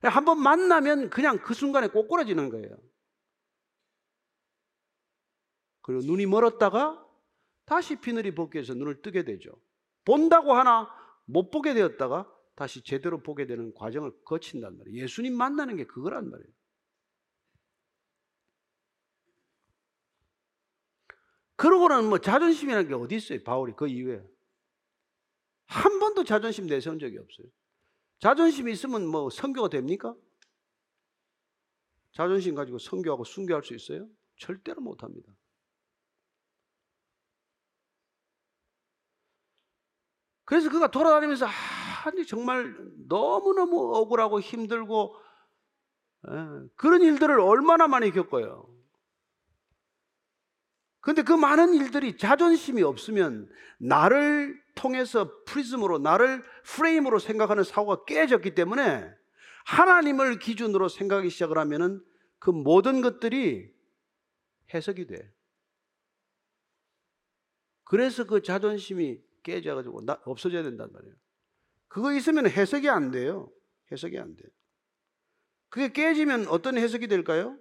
한 0.03 0.25
번 0.25 0.39
만나면 0.41 1.09
그냥 1.09 1.39
그 1.43 1.53
순간에 1.53 1.87
꼬꾸라지는 1.87 2.49
거예요. 2.49 2.69
그리고 5.81 6.01
눈이 6.05 6.25
멀었다가 6.27 7.03
다시 7.65 7.95
비늘이 7.99 8.35
벗겨서 8.35 8.73
눈을 8.73 9.01
뜨게 9.01 9.23
되죠. 9.23 9.51
본다고 10.05 10.53
하나 10.53 10.89
못 11.25 11.49
보게 11.51 11.73
되었다가 11.73 12.31
다시 12.55 12.83
제대로 12.83 13.21
보게 13.23 13.45
되는 13.47 13.73
과정을 13.73 14.11
거친단 14.25 14.77
말이에요. 14.77 15.03
예수님 15.03 15.35
만나는 15.35 15.77
게 15.77 15.85
그거란 15.85 16.29
말이에요. 16.29 16.51
그러고는 21.61 22.09
뭐 22.09 22.17
자존심이라는 22.17 22.87
게 22.87 22.95
어디 22.95 23.17
있어요? 23.17 23.43
바울이 23.43 23.73
그 23.77 23.87
이후에 23.87 24.19
한 25.67 25.99
번도 25.99 26.23
자존심 26.23 26.65
내세운 26.65 26.97
적이 26.97 27.19
없어요. 27.19 27.45
자존심이 28.17 28.71
있으면 28.71 29.05
뭐 29.05 29.29
선교가 29.29 29.69
됩니까? 29.69 30.15
자존심 32.13 32.55
가지고 32.55 32.79
선교하고 32.79 33.25
순교할 33.25 33.63
수 33.63 33.75
있어요? 33.75 34.09
절대로 34.37 34.81
못 34.81 35.03
합니다. 35.03 35.31
그래서 40.45 40.67
그가 40.71 40.89
돌아다니면서 40.89 41.45
아니 42.05 42.25
정말 42.25 42.75
너무너무 43.07 43.95
억울하고 43.97 44.39
힘들고 44.39 45.15
에, 46.27 46.31
예, 46.33 46.69
그런 46.75 47.03
일들을 47.03 47.39
얼마나 47.39 47.87
많이 47.87 48.09
겪어요. 48.09 48.70
근데 51.01 51.23
그 51.23 51.33
많은 51.33 51.73
일들이 51.73 52.15
자존심이 52.15 52.83
없으면 52.83 53.49
나를 53.79 54.61
통해서 54.75 55.43
프리즘으로 55.45 55.97
나를 55.97 56.43
프레임으로 56.63 57.17
생각하는 57.19 57.63
사고가 57.63 58.05
깨졌기 58.05 58.53
때문에 58.53 59.11
하나님을 59.65 60.39
기준으로 60.39 60.89
생각하기 60.89 61.29
시작을 61.29 61.57
하면은 61.57 62.03
그 62.39 62.51
모든 62.51 63.01
것들이 63.01 63.73
해석이 64.73 65.07
돼. 65.07 65.33
그래서 67.83 68.23
그 68.25 68.41
자존심이 68.41 69.19
깨져가지고 69.43 70.05
나, 70.05 70.21
없어져야 70.25 70.63
된단 70.63 70.91
말이에요. 70.93 71.15
그거 71.87 72.13
있으면 72.13 72.47
해석이 72.47 72.89
안 72.89 73.11
돼요. 73.11 73.51
해석이 73.91 74.17
안 74.17 74.35
돼. 74.35 74.43
그게 75.69 75.91
깨지면 75.91 76.47
어떤 76.47 76.77
해석이 76.77 77.07
될까요? 77.07 77.57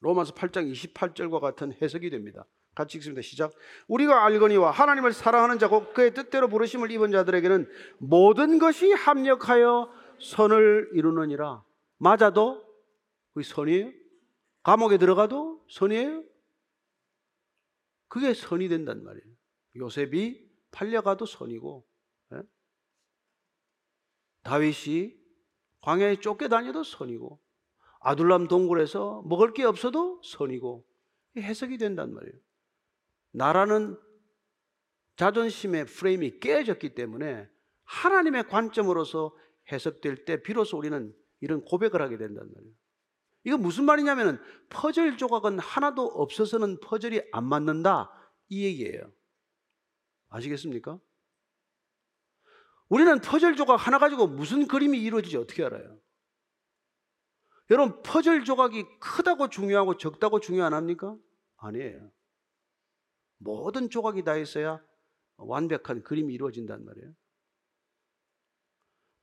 로마서 0.00 0.34
8장 0.34 0.70
28절과 0.70 1.40
같은 1.40 1.72
해석이 1.80 2.10
됩니다. 2.10 2.46
같이 2.74 2.98
읽습니다. 2.98 3.22
시작. 3.22 3.52
우리가 3.88 4.24
알거니와 4.26 4.70
하나님을 4.70 5.12
사랑하는 5.12 5.58
자고 5.58 5.92
그의 5.92 6.12
뜻대로 6.12 6.48
부르심을 6.48 6.90
입은 6.90 7.10
자들에게는 7.10 7.68
모든 7.98 8.58
것이 8.58 8.92
합력하여 8.92 9.90
선을 10.20 10.90
이루느니라. 10.92 11.64
맞아도 11.98 12.64
그 13.34 13.42
선이에요? 13.42 13.92
감옥에 14.62 14.98
들어가도 14.98 15.64
선이에요? 15.70 16.22
그게 18.08 18.34
선이 18.34 18.68
된단 18.68 19.02
말이에요. 19.02 19.34
요셉이 19.76 20.46
팔려가도 20.70 21.26
선이고, 21.26 21.86
예? 22.34 22.42
다윗이 24.42 25.14
광야에 25.80 26.16
쫓겨다녀도 26.16 26.84
선이고, 26.84 27.40
아둘람 28.06 28.46
동굴에서 28.46 29.24
먹을 29.26 29.52
게 29.52 29.64
없어도 29.64 30.20
선이고, 30.22 30.86
해석이 31.36 31.76
된단 31.76 32.14
말이에요. 32.14 32.38
나라는 33.32 33.98
자존심의 35.16 35.86
프레임이 35.86 36.38
깨졌기 36.38 36.94
때문에 36.94 37.48
하나님의 37.82 38.46
관점으로서 38.46 39.36
해석될 39.72 40.24
때 40.24 40.40
비로소 40.40 40.78
우리는 40.78 41.12
이런 41.40 41.64
고백을 41.64 42.00
하게 42.00 42.16
된단 42.16 42.48
말이에요. 42.54 42.74
이거 43.42 43.58
무슨 43.58 43.84
말이냐면은 43.84 44.38
퍼즐 44.68 45.16
조각은 45.16 45.58
하나도 45.58 46.06
없어서는 46.06 46.78
퍼즐이 46.78 47.22
안 47.32 47.44
맞는다 47.44 48.12
이 48.48 48.64
얘기예요. 48.66 49.12
아시겠습니까? 50.28 51.00
우리는 52.88 53.20
퍼즐 53.20 53.56
조각 53.56 53.84
하나 53.84 53.98
가지고 53.98 54.28
무슨 54.28 54.68
그림이 54.68 55.02
이루어지지 55.02 55.36
어떻게 55.38 55.64
알아요? 55.64 55.98
여러분 57.70 58.00
퍼즐 58.02 58.44
조각이 58.44 58.84
크다고 59.00 59.48
중요하고 59.48 59.96
적다고 59.96 60.40
중요 60.40 60.64
안 60.64 60.72
합니까? 60.72 61.16
아니에요. 61.56 62.10
모든 63.38 63.90
조각이 63.90 64.22
다 64.22 64.36
있어야 64.36 64.82
완벽한 65.36 66.02
그림이 66.02 66.32
이루어진단 66.34 66.84
말이에요. 66.84 67.12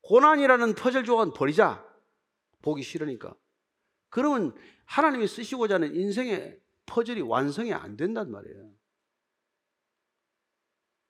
고난이라는 0.01 0.75
퍼즐 0.75 1.05
조각은 1.05 1.33
버리자. 1.33 1.87
보기 2.61 2.83
싫으니까. 2.83 3.35
그러면 4.09 4.55
하나님이 4.85 5.27
쓰시고자 5.27 5.75
하는 5.75 5.95
인생의 5.95 6.61
퍼즐이 6.85 7.21
완성이 7.21 7.73
안 7.73 7.95
된단 7.95 8.29
말이에요. 8.29 8.71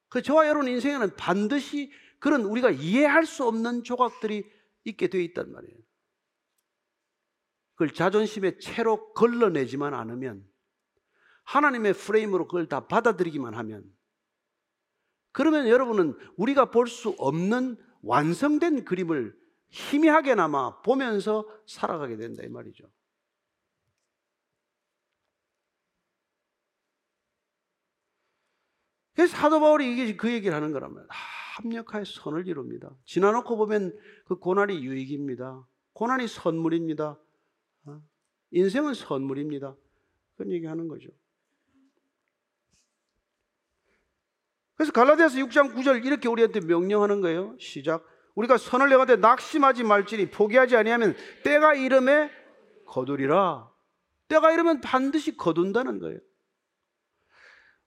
그 0.10 0.22
저와 0.22 0.48
여러분 0.48 0.68
인생에는 0.68 1.16
반드시 1.16 1.92
그런 2.20 2.44
우리가 2.44 2.70
이해할 2.70 3.26
수 3.26 3.46
없는 3.46 3.84
조각들이 3.84 4.50
있게 4.86 5.08
되어 5.08 5.22
있단 5.22 5.52
말이에요. 5.52 5.78
그걸 7.84 7.94
자존심의 7.94 8.60
채로 8.60 9.12
걸러내지만 9.14 9.94
않으면 9.94 10.48
하나님의 11.44 11.94
프레임으로 11.94 12.48
그걸 12.48 12.70
다 12.70 12.88
받아들이기만 12.88 13.54
하면 13.56 13.84
그러면 15.34 15.68
여러분은 15.68 16.16
우리가 16.38 16.72
볼 16.72 16.88
수 16.88 17.14
없는 17.18 17.76
완성된 18.02 18.86
그림을 18.86 19.36
희미하게나마 19.70 20.82
보면서 20.82 21.46
살아가게 21.68 22.16
된다 22.16 22.44
이 22.44 22.48
말이죠. 22.48 22.86
그래서 29.14 29.36
사도 29.36 29.60
바울이 29.60 29.92
이게 29.92 30.16
그 30.16 30.32
얘기를 30.32 30.56
하는 30.56 30.72
거라면 30.72 31.06
합력하여 31.10 32.06
선을 32.06 32.48
이룹니다. 32.48 32.96
지나놓고 33.06 33.58
보면 33.58 33.98
그 34.26 34.38
고난이 34.38 34.86
유익입니다. 34.86 35.68
고난이 35.92 36.30
선물입니다. 36.30 37.20
어? 38.54 38.58
인생은 38.58 38.94
선물입니다. 38.94 39.76
그런 40.36 40.52
얘기 40.52 40.66
하는 40.66 40.88
거죠. 40.88 41.10
그래서 44.76 44.92
갈라디아서 44.92 45.38
6장 45.38 45.76
9절 45.76 46.06
이렇게 46.06 46.28
우리한테 46.28 46.60
명령하는 46.60 47.22
거예요. 47.22 47.56
시작. 47.60 48.06
우리가 48.36 48.58
선을 48.58 48.90
내가되 48.90 49.18
낙심하지 49.18 49.84
말지니 49.84 50.32
포기하지 50.32 50.76
아니하면 50.76 51.16
때가 51.44 51.76
이름에 51.76 52.32
거두리라. 52.88 53.70
때가 54.28 54.52
이르면 54.52 54.82
반드시 54.82 55.38
거둔다는 55.38 56.00
거예요. 56.00 56.20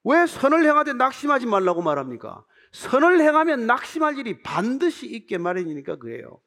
왜 0.05 0.27
선을 0.27 0.65
행하되 0.65 0.93
낙심하지 0.93 1.47
말라고 1.47 1.83
말합니까? 1.83 2.45
선을 2.73 3.21
행하면 3.21 3.67
낙심할 3.67 4.19
일이 4.19 4.43
반드시 4.43 5.07
있게 5.07 5.39
마련이니까 5.39 5.97
그래요. 5.97 6.41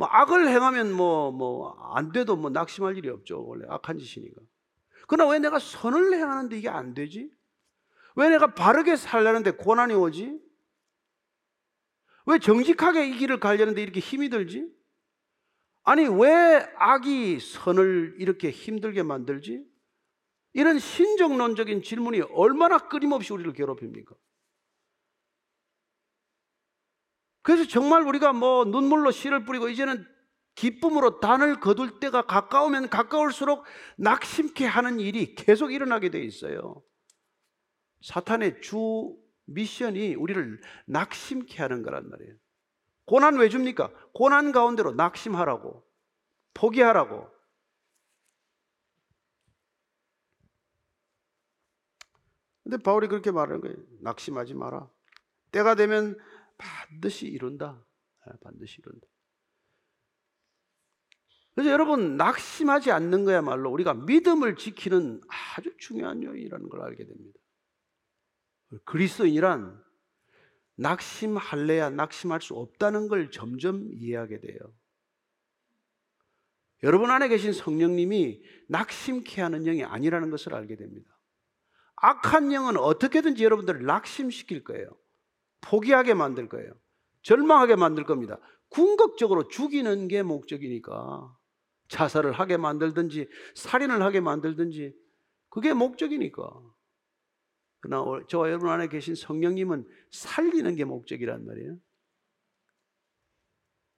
뭐 0.00 0.08
악을 0.08 0.48
행하면 0.48 0.92
뭐 0.94 1.30
뭐 1.30 1.76
안 1.94 2.10
돼도 2.10 2.36
뭐 2.36 2.48
낙심할 2.50 2.96
일이 2.96 3.10
없죠. 3.10 3.44
원래 3.46 3.66
악한 3.68 3.98
짓이니까. 3.98 4.40
그러나 5.06 5.30
왜 5.30 5.38
내가 5.38 5.58
선을 5.58 6.14
행하는데 6.14 6.56
이게 6.56 6.70
안 6.70 6.94
되지? 6.94 7.30
왜 8.16 8.30
내가 8.30 8.54
바르게 8.54 8.96
살려는데 8.96 9.50
고난이 9.52 9.92
오지? 9.94 10.40
왜 12.26 12.38
정직하게 12.38 13.08
이 13.08 13.18
길을 13.18 13.40
가려는데 13.40 13.82
이렇게 13.82 14.00
힘이 14.00 14.30
들지? 14.30 14.72
아니, 15.82 16.06
왜 16.06 16.66
악이 16.76 17.40
선을 17.40 18.16
이렇게 18.18 18.50
힘들게 18.50 19.02
만들지? 19.02 19.64
이런 20.54 20.78
신정론적인 20.78 21.82
질문이 21.82 22.22
얼마나 22.32 22.78
끊임없이 22.78 23.32
우리를 23.34 23.52
괴롭힙니까? 23.52 24.14
그래서 27.42 27.66
정말 27.66 28.02
우리가 28.02 28.32
뭐 28.32 28.64
눈물로 28.64 29.10
씨를 29.10 29.44
뿌리고 29.44 29.68
이제는 29.68 30.06
기쁨으로 30.54 31.20
단을 31.20 31.60
거둘 31.60 32.00
때가 32.00 32.22
가까우면 32.22 32.90
가까울수록 32.90 33.64
낙심케 33.96 34.66
하는 34.66 35.00
일이 35.00 35.34
계속 35.34 35.72
일어나게 35.72 36.10
돼 36.10 36.22
있어요. 36.22 36.82
사탄의 38.02 38.60
주 38.60 39.16
미션이 39.46 40.14
우리를 40.14 40.60
낙심케 40.86 41.62
하는 41.62 41.82
거란 41.82 42.08
말이에요. 42.08 42.34
고난 43.06 43.36
왜 43.36 43.48
줍니까? 43.48 43.90
고난 44.12 44.52
가운데로 44.52 44.92
낙심하라고, 44.92 45.84
포기하라고. 46.54 47.28
근데 52.62 52.76
바울이 52.76 53.08
그렇게 53.08 53.32
말하는 53.32 53.60
거예요. 53.62 53.76
낙심하지 54.02 54.54
마라. 54.54 54.88
때가 55.50 55.74
되면 55.74 56.16
반드시 56.60 57.26
이룬다. 57.26 57.84
아, 58.24 58.32
반드시 58.42 58.80
이룬다. 58.80 59.06
그래서 61.54 61.70
여러분 61.70 62.16
낙심하지 62.16 62.90
않는 62.90 63.24
거야말로 63.24 63.70
우리가 63.70 63.94
믿음을 63.94 64.56
지키는 64.56 65.20
아주 65.56 65.74
중요한 65.78 66.22
요인이라는 66.22 66.68
걸 66.68 66.82
알게 66.82 67.04
됩니다. 67.04 67.38
그리스도인이란 68.84 69.82
낙심할래야 70.76 71.90
낙심할 71.90 72.40
수 72.40 72.54
없다는 72.54 73.08
걸 73.08 73.30
점점 73.30 73.88
이해하게 73.92 74.40
돼요. 74.40 74.58
여러분 76.82 77.10
안에 77.10 77.28
계신 77.28 77.52
성령님이 77.52 78.42
낙심케 78.68 79.42
하는 79.42 79.64
영이 79.64 79.84
아니라는 79.84 80.30
것을 80.30 80.54
알게 80.54 80.76
됩니다. 80.76 81.18
악한 81.96 82.52
영은 82.52 82.78
어떻게든지 82.78 83.44
여러분들을 83.44 83.84
낙심시킬 83.84 84.64
거예요. 84.64 84.88
포기하게 85.60 86.14
만들 86.14 86.48
거예요. 86.48 86.72
절망하게 87.22 87.76
만들 87.76 88.04
겁니다. 88.04 88.38
궁극적으로 88.68 89.48
죽이는 89.48 90.08
게 90.08 90.22
목적이니까. 90.22 91.36
자살을 91.88 92.32
하게 92.32 92.56
만들든지, 92.56 93.28
살인을 93.54 94.02
하게 94.02 94.20
만들든지, 94.20 94.94
그게 95.48 95.74
목적이니까. 95.74 96.48
그러나 97.80 98.24
저와 98.28 98.48
여러분 98.48 98.70
안에 98.70 98.88
계신 98.88 99.14
성령님은 99.14 99.86
살리는 100.10 100.76
게 100.76 100.84
목적이란 100.84 101.44
말이에요. 101.44 101.78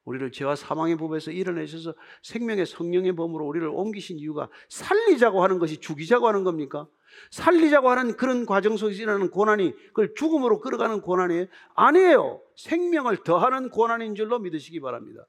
우리를 0.04 0.32
죄와 0.32 0.56
사망의 0.56 0.96
법에서 0.96 1.30
일어내셔서 1.30 1.94
생명의 2.22 2.66
성령의 2.66 3.14
범으로 3.14 3.46
우리를 3.46 3.68
옮기신 3.68 4.18
이유가 4.18 4.48
살리자고 4.68 5.42
하는 5.42 5.58
것이 5.58 5.78
죽이자고 5.78 6.26
하는 6.26 6.42
겁니까? 6.42 6.88
살리자고 7.30 7.88
하는 7.88 8.16
그런 8.16 8.46
과정 8.46 8.76
속에서 8.76 9.02
일어나는 9.02 9.30
고난이 9.30 9.72
그걸 9.88 10.14
죽음으로 10.14 10.60
끌어가는 10.60 11.00
고난이 11.00 11.46
아니에요. 11.74 12.42
생명을 12.56 13.18
더하는 13.24 13.70
고난인 13.70 14.14
줄로 14.14 14.38
믿으시기 14.38 14.80
바랍니다. 14.80 15.26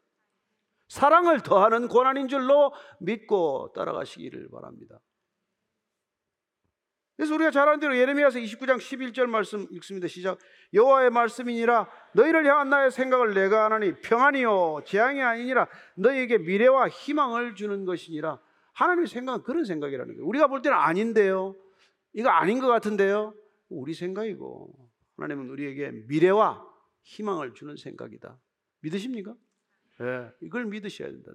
사랑을 0.87 1.41
더하는 1.41 1.87
고난인 1.87 2.27
줄로 2.27 2.73
믿고 2.99 3.71
따라가시기를 3.73 4.49
바랍니다. 4.51 4.99
그래서 7.15 7.35
우리가 7.35 7.51
잘 7.51 7.67
아는 7.67 7.79
대로 7.79 7.95
예레미야서 7.97 8.39
29장 8.39 8.77
11절 8.77 9.27
말씀 9.27 9.67
읽습니다. 9.71 10.07
시작. 10.07 10.39
여호와의 10.73 11.11
말씀이니라 11.11 11.87
너희를 12.13 12.45
향한 12.45 12.69
나의 12.69 12.91
생각을 12.91 13.33
내가 13.33 13.65
아나니 13.65 13.93
평안이요 14.01 14.81
재앙이 14.85 15.21
아니니라 15.21 15.67
너희에게 15.95 16.39
미래와 16.39 16.89
희망을 16.89 17.55
주는 17.55 17.85
것이니라. 17.85 18.39
하나님의 18.73 19.07
생각은 19.07 19.43
그런 19.43 19.63
생각이라는 19.65 20.15
거예요. 20.15 20.27
우리가 20.27 20.47
볼 20.47 20.61
때는 20.63 20.75
아닌데요. 20.75 21.55
이거 22.13 22.29
아닌 22.29 22.59
것 22.59 22.67
같은데요. 22.67 23.33
우리 23.69 23.93
생각이고 23.93 24.89
하나님은 25.17 25.49
우리에게 25.49 25.91
미래와 26.07 26.65
희망을 27.03 27.53
주는 27.53 27.75
생각이다. 27.75 28.39
믿으십니까? 28.81 29.35
예, 30.01 30.31
이걸 30.41 30.65
믿으셔야 30.65 31.09
된다. 31.09 31.31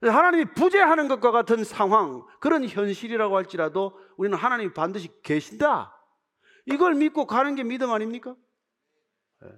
하나님이 0.00 0.52
부재하는 0.54 1.08
것과 1.08 1.30
같은 1.32 1.64
상황, 1.64 2.24
그런 2.40 2.64
현실이라고 2.64 3.36
할지라도 3.36 3.98
우리는 4.16 4.36
하나님이 4.36 4.72
반드시 4.72 5.08
계신다. 5.22 5.92
이걸 6.66 6.94
믿고 6.94 7.26
가는 7.26 7.54
게 7.54 7.64
믿음 7.64 7.90
아닙니까? 7.90 8.36
예. 9.42 9.48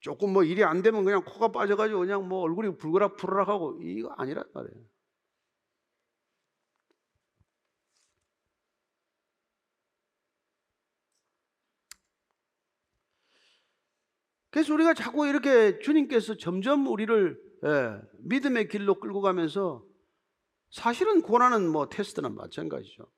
조금 0.00 0.32
뭐 0.32 0.44
일이 0.44 0.64
안 0.64 0.80
되면 0.80 1.04
그냥 1.04 1.22
코가 1.24 1.48
빠져가지고 1.48 2.00
그냥 2.00 2.26
뭐 2.26 2.40
얼굴이 2.40 2.78
불그락 2.78 3.16
푸르락 3.16 3.48
하고 3.48 3.78
이거 3.82 4.14
아니란 4.16 4.44
말이에요. 4.54 4.84
그래서 14.50 14.74
우리가 14.74 14.94
자꾸 14.94 15.26
이렇게 15.26 15.78
주님께서 15.78 16.36
점점 16.36 16.86
우리를 16.86 17.40
예, 17.64 18.00
믿음의 18.20 18.68
길로 18.68 18.98
끌고 18.98 19.20
가면서 19.20 19.84
사실은 20.70 21.22
고난은 21.22 21.70
뭐 21.70 21.88
테스트나 21.88 22.28
마찬가지죠. 22.30 23.10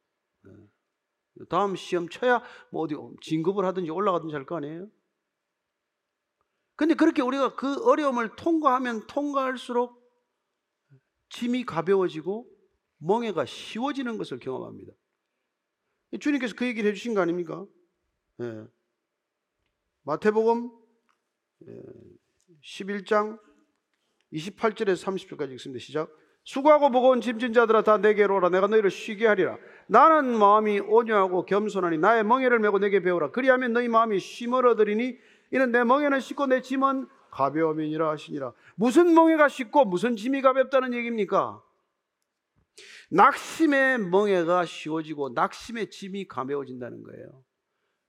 예. 0.46 1.44
다음 1.48 1.76
시험 1.76 2.08
쳐야 2.08 2.42
뭐 2.70 2.82
어디 2.82 2.94
진급을 3.22 3.64
하든지 3.64 3.90
올라가든지 3.90 4.34
할 4.34 4.44
거 4.44 4.56
아니에요? 4.56 4.88
근데 6.76 6.94
그렇게 6.94 7.22
우리가 7.22 7.54
그 7.54 7.84
어려움을 7.88 8.34
통과하면 8.36 9.06
통과할수록 9.06 10.02
짐이 11.30 11.64
가벼워지고 11.64 12.46
멍해가 12.98 13.46
쉬워지는 13.46 14.18
것을 14.18 14.38
경험합니다. 14.38 14.92
주님께서 16.20 16.54
그 16.56 16.66
얘기를 16.66 16.90
해주신 16.90 17.14
거 17.14 17.20
아닙니까? 17.20 17.64
예. 18.40 18.66
마태복음 20.02 20.81
11장 22.62 23.38
28절에서 24.32 25.04
30절까지 25.04 25.52
읽습니다. 25.52 25.84
시작. 25.84 26.10
수고하고 26.44 26.88
무거운 26.88 27.20
짐진 27.20 27.52
자들아 27.52 27.82
다 27.82 27.98
내게로 27.98 28.36
오라 28.36 28.48
내가 28.48 28.66
너희를 28.66 28.90
쉬게 28.90 29.26
하리라 29.26 29.58
나는 29.86 30.36
마음이 30.38 30.80
온유하고 30.80 31.46
겸손하니 31.46 31.98
나의 31.98 32.24
멍에를 32.24 32.58
메고 32.58 32.78
내게 32.78 33.00
배우라 33.00 33.30
그리하면 33.30 33.72
너희 33.72 33.88
마음이 33.88 34.18
쉼을 34.18 34.66
얻으리니 34.66 35.16
이는 35.52 35.70
내 35.70 35.84
멍에는 35.84 36.18
쉽고 36.18 36.46
내 36.46 36.60
짐은 36.60 37.06
가벼움이니라 37.30 38.10
하시니라 38.10 38.52
무슨 38.74 39.14
멍에가 39.14 39.48
쉽고 39.48 39.84
무슨 39.84 40.16
짐이 40.16 40.42
가볍다는 40.42 40.94
얘기입니까? 40.94 41.62
낙심의 43.10 43.98
멍에가 43.98 44.64
쉬워지고 44.64 45.30
낙심의 45.30 45.90
짐이 45.90 46.26
가벼워진다는 46.26 47.02
거예요 47.04 47.44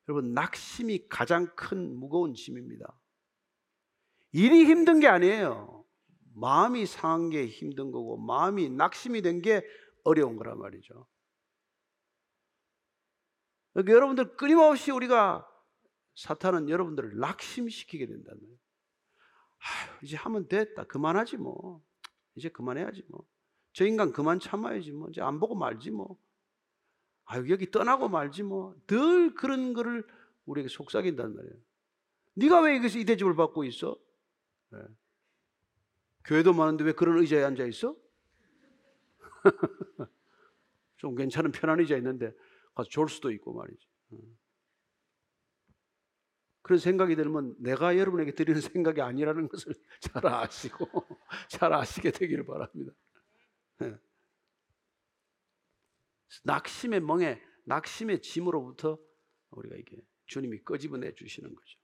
여러분 0.10 0.34
낙심이 0.34 1.08
가장 1.08 1.48
큰 1.56 1.96
무거운 1.96 2.34
짐입니다 2.34 2.86
일이 4.34 4.66
힘든 4.66 5.00
게 5.00 5.08
아니에요. 5.08 5.86
마음이 6.36 6.86
상한 6.86 7.30
게 7.30 7.48
힘든 7.48 7.92
거고 7.92 8.18
마음이 8.18 8.70
낙심이 8.70 9.22
된 9.22 9.42
게 9.42 9.66
어려운 10.04 10.36
거란 10.36 10.60
말이죠. 10.60 11.08
그러니까 13.74 13.94
여러분들 13.94 14.36
끊임없이 14.36 14.92
우리가 14.92 15.48
사탄은 16.16 16.70
여러분들을 16.70 17.18
낙심시키게 17.18 18.06
된다는 18.06 18.40
거예요. 18.42 18.58
아휴, 19.60 20.06
이제 20.06 20.18
하면 20.18 20.48
됐다. 20.48 20.84
그만하지 20.86 21.38
뭐. 21.38 21.82
이제 22.36 22.50
그만해야지 22.50 23.04
뭐. 23.10 23.26
저 23.72 23.86
인간 23.86 24.12
그만 24.12 24.40
참아야지 24.40 24.92
뭐. 24.92 25.10
이제 25.10 25.22
안 25.22 25.40
보고 25.40 25.56
말지 25.56 25.92
뭐. 25.92 26.20
아유, 27.26 27.50
여기 27.50 27.72
떠나고 27.72 28.10
말지 28.10 28.44
뭐. 28.44 28.76
늘 28.88 29.34
그런 29.34 29.74
거를 29.74 30.06
우리에게 30.46 30.68
속삭인단 30.70 31.36
말이에요. 31.36 31.56
네가 32.36 32.62
왜 32.62 32.76
여기서 32.78 33.00
이 33.00 33.06
대접을 33.06 33.36
받고 33.36 33.64
있어? 33.64 33.98
네. 34.74 34.80
교회도 36.26 36.54
많은데 36.54 36.84
왜 36.84 36.92
그런 36.94 37.20
의자에 37.20 37.44
앉아 37.44 37.66
있어? 37.66 37.96
좀 40.98 41.16
괜찮은 41.16 41.52
편한 41.52 41.80
의자 41.80 41.98
있는데 41.98 42.34
가서 42.74 42.90
졸 42.90 43.10
수도 43.10 43.32
있고 43.32 43.54
말이지. 43.54 43.88
그런 46.62 46.80
생각이 46.80 47.16
들면 47.18 47.56
내가 47.60 47.98
여러분에게 47.98 48.34
드리는 48.34 48.60
생각이 48.62 49.02
아니라는 49.02 49.50
것을 49.50 49.74
잘 50.00 50.26
아시고 50.26 50.88
잘 51.50 51.74
아시게 51.74 52.12
되기를 52.12 52.46
바랍니다. 52.46 52.94
네. 53.80 53.96
낙심의 56.46 57.02
멍에 57.02 57.42
낙심의 57.66 58.22
짐으로부터 58.22 58.98
우리가 59.52 59.76
이게 59.76 60.02
주님이 60.26 60.60
끄집어내 60.60 61.14
주시는 61.14 61.54
거죠. 61.54 61.80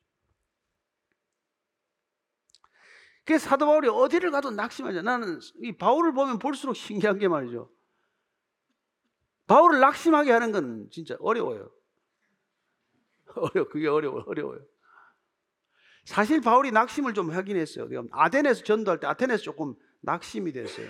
그 3.29 3.37
사도 3.37 3.67
바울이 3.67 3.87
어디를 3.87 4.31
가도 4.31 4.49
낙심하죠. 4.49 5.03
나는 5.03 5.39
이 5.61 5.71
바울을 5.71 6.13
보면 6.13 6.39
볼수록 6.39 6.75
신기한 6.75 7.19
게 7.19 7.27
말이죠. 7.27 7.69
바울을 9.45 9.79
낙심하게 9.79 10.31
하는 10.31 10.51
건 10.51 10.87
진짜 10.89 11.15
어려워요. 11.19 11.69
어려 13.35 13.69
그게 13.69 13.87
어려워 13.87 14.23
어려워요. 14.25 14.61
사실 16.05 16.41
바울이 16.41 16.71
낙심을 16.71 17.13
좀 17.13 17.29
하긴 17.29 17.55
했어요. 17.57 17.87
아덴에서 18.09 18.63
전도할 18.63 18.99
때 18.99 19.05
아테네에서 19.05 19.43
조금 19.43 19.75
낙심이 20.01 20.51
됐어요. 20.51 20.89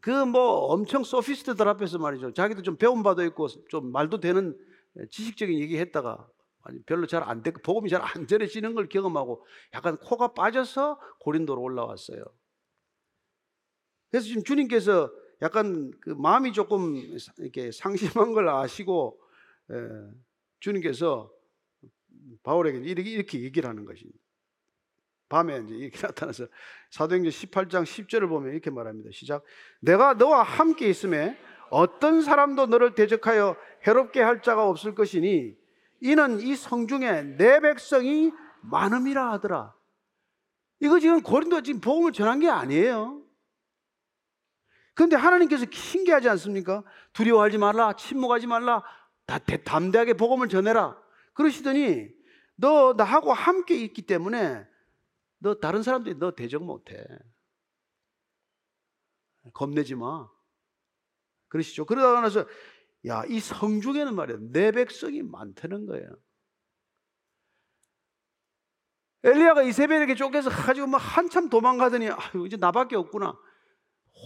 그 0.00 0.24
뭐 0.24 0.66
엄청 0.72 1.02
소피스트들 1.02 1.66
앞에서 1.66 1.98
말이죠. 1.98 2.32
자기도 2.32 2.62
좀 2.62 2.76
배운 2.76 3.02
바도 3.02 3.24
있고 3.24 3.48
좀 3.68 3.90
말도 3.90 4.20
되는 4.20 4.56
지식적인 5.10 5.58
얘기 5.58 5.78
했다가 5.78 6.28
별로 6.86 7.06
잘 7.06 7.22
안 7.22 7.42
되고 7.42 7.60
복음이 7.62 7.88
잘 7.88 8.02
안 8.02 8.26
전해지는 8.26 8.74
걸 8.74 8.88
경험하고 8.88 9.44
약간 9.74 9.96
코가 9.98 10.34
빠져서 10.34 11.00
고린도로 11.20 11.60
올라왔어요. 11.60 12.24
그래서 14.10 14.26
지금 14.26 14.42
주님께서 14.42 15.10
약간 15.42 15.90
그 16.00 16.10
마음이 16.10 16.52
조금 16.52 16.96
이렇게 17.38 17.70
상심한 17.72 18.32
걸 18.32 18.48
아시고 18.48 19.20
에, 19.70 19.74
주님께서 20.60 21.32
바울에게 22.42 22.78
이렇게, 22.78 23.10
이렇게 23.10 23.40
얘기를 23.40 23.68
하는 23.68 23.84
것입니다. 23.84 24.18
밤에 25.28 25.60
이제 25.64 25.74
이렇게 25.76 25.98
나타나서 26.06 26.48
사도행전 26.90 27.30
18장 27.30 27.84
10절을 27.84 28.28
보면 28.28 28.52
이렇게 28.52 28.70
말합니다. 28.70 29.10
시작. 29.12 29.44
내가 29.80 30.14
너와 30.14 30.42
함께 30.42 30.88
있음에 30.88 31.38
어떤 31.70 32.20
사람도 32.20 32.66
너를 32.66 32.94
대적하여 32.94 33.56
해롭게 33.86 34.20
할 34.20 34.42
자가 34.42 34.68
없을 34.68 34.94
것이니 34.94 35.56
이는 36.00 36.40
이 36.40 36.56
성중에 36.56 37.22
내 37.36 37.60
백성이 37.60 38.32
많음이라 38.62 39.32
하더라. 39.32 39.74
이거 40.80 40.98
지금 40.98 41.22
고린도 41.22 41.62
지금 41.62 41.80
복음을 41.80 42.12
전한 42.12 42.40
게 42.40 42.48
아니에요. 42.48 43.22
그런데 44.94 45.16
하나님께서 45.16 45.66
신기하지 45.70 46.28
않습니까? 46.30 46.82
두려워하지 47.12 47.58
말라, 47.58 47.94
침묵하지 47.94 48.46
말라, 48.46 48.82
다 49.26 49.38
담대하게 49.38 50.14
복음을 50.14 50.48
전해라. 50.48 51.00
그러시더니 51.34 52.08
너 52.56 52.94
나하고 52.94 53.32
함께 53.32 53.76
있기 53.76 54.02
때문에 54.02 54.66
너 55.38 55.54
다른 55.54 55.82
사람들이 55.82 56.18
너 56.18 56.34
대적 56.34 56.62
못해. 56.64 57.02
겁내지 59.54 59.94
마. 59.94 60.28
그러시죠. 61.48 61.84
그러다가 61.84 62.20
나서 62.20 62.46
야, 63.06 63.24
이 63.28 63.40
성중에는 63.40 64.14
말이야. 64.14 64.38
내 64.52 64.72
백성이 64.72 65.22
많다는 65.22 65.86
거예요. 65.86 66.08
엘리야가 69.22 69.62
이세벨에게 69.62 70.14
쫓겨서 70.14 70.48
가지고 70.50 70.86
막 70.86 70.98
한참 70.98 71.48
도망가더니 71.50 72.08
아유, 72.08 72.46
이제 72.46 72.56
나밖에 72.56 72.96
없구나. 72.96 73.38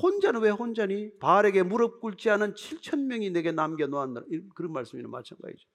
혼자는 0.02 0.40
왜 0.40 0.50
혼자니? 0.50 1.18
바알에게 1.18 1.62
무릎 1.62 2.00
꿇지 2.00 2.30
않은 2.30 2.54
7천 2.54 3.06
명이 3.06 3.30
내게 3.30 3.52
남겨 3.52 3.86
놓았나 3.86 4.22
그런 4.54 4.72
말씀이나 4.72 5.08
마찬가지죠. 5.08 5.68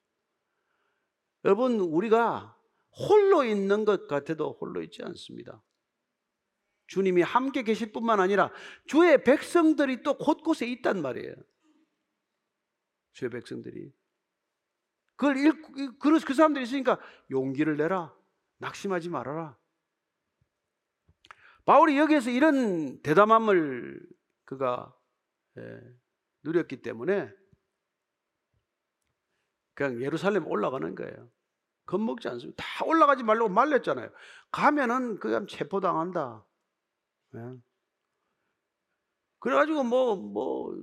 여러분 1.46 1.80
우리가 1.80 2.58
홀로 2.92 3.44
있는 3.46 3.86
것 3.86 4.08
같아도 4.08 4.58
홀로 4.60 4.82
있지 4.82 5.04
않습니다. 5.04 5.64
주님이 6.88 7.22
함께 7.22 7.64
계실 7.64 7.92
뿐만 7.92 8.20
아니라 8.20 8.52
주의 8.88 9.24
백성들이 9.24 10.04
또 10.04 10.18
곳곳에 10.18 10.66
있단 10.68 11.02
말이에요. 11.02 11.36
주의 13.14 13.30
백성들이 13.30 13.92
그걸 15.16 15.38
읽고 15.38 15.98
그 16.26 16.34
사람들이 16.34 16.64
있으니까 16.64 17.00
용기를 17.30 17.78
내라 17.78 18.16
낙심하지 18.60 19.10
말아라. 19.10 19.58
바울이 21.66 21.98
여기에서 21.98 22.30
이런 22.30 23.02
대담함을 23.02 24.02
그가 24.46 24.96
예, 25.58 25.80
누렸기 26.44 26.82
때문에 26.82 27.32
그냥 29.74 30.02
예루살렘 30.02 30.48
올라가는 30.48 30.96
거예요. 30.96 31.30
겁먹지 31.86 32.28
않습니다. 32.30 32.64
다 32.64 32.86
올라가지 32.86 33.24
말라고 33.24 33.50
말렸잖아요. 33.50 34.10
가면은 34.52 35.20
그냥 35.20 35.48
체포당한다. 35.48 36.46
예. 37.36 37.40
그래가지고 39.40 39.84
뭐, 39.84 40.16
뭐, 40.16 40.76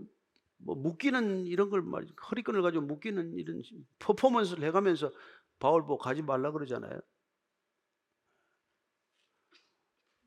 뭐, 0.58 0.74
묶이는 0.76 1.46
이런 1.46 1.70
걸 1.70 1.82
말, 1.82 2.06
허리끈을 2.30 2.62
가지고 2.62 2.84
묶이는 2.86 3.34
이런 3.34 3.62
퍼포먼스를 3.98 4.64
해가면서 4.68 5.10
바울 5.58 5.82
보고 5.82 5.98
가지 5.98 6.22
말라 6.22 6.52
그러잖아요. 6.52 7.00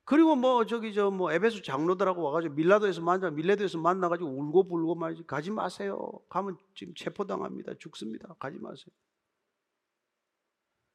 그리고 0.06 0.36
뭐 0.36 0.66
저기 0.66 0.94
저 0.94 1.12
뭐 1.12 1.32
에베소 1.32 1.62
장로들하고 1.62 2.24
와가지고 2.24 2.56
밀라도에서 2.56 3.02
만나 3.02 3.30
밀레도에서 3.30 3.78
만나가지고 3.78 4.30
울고 4.30 4.68
불고 4.68 4.96
말이지 4.96 5.24
가지 5.28 5.52
마세요. 5.52 6.00
가면 6.30 6.58
지금 6.76 6.96
체포당합니다. 6.96 7.76
죽습니다. 7.78 8.34
가지 8.40 8.58
마세요. 8.58 8.88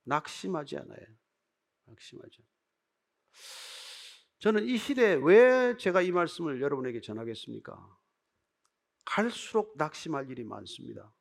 낙심하지 0.04 0.78
않아요. 0.78 1.06
낙심하지 1.86 2.38
않아요. 2.38 2.54
저는 4.40 4.64
이 4.66 4.76
시대에 4.76 5.14
왜 5.22 5.76
제가 5.76 6.02
이 6.02 6.10
말씀을 6.10 6.60
여러분에게 6.60 7.00
전하겠습니까? 7.00 7.96
갈수록 9.04 9.74
낙심할 9.76 10.30
일이 10.30 10.44
많습니다. 10.44 11.12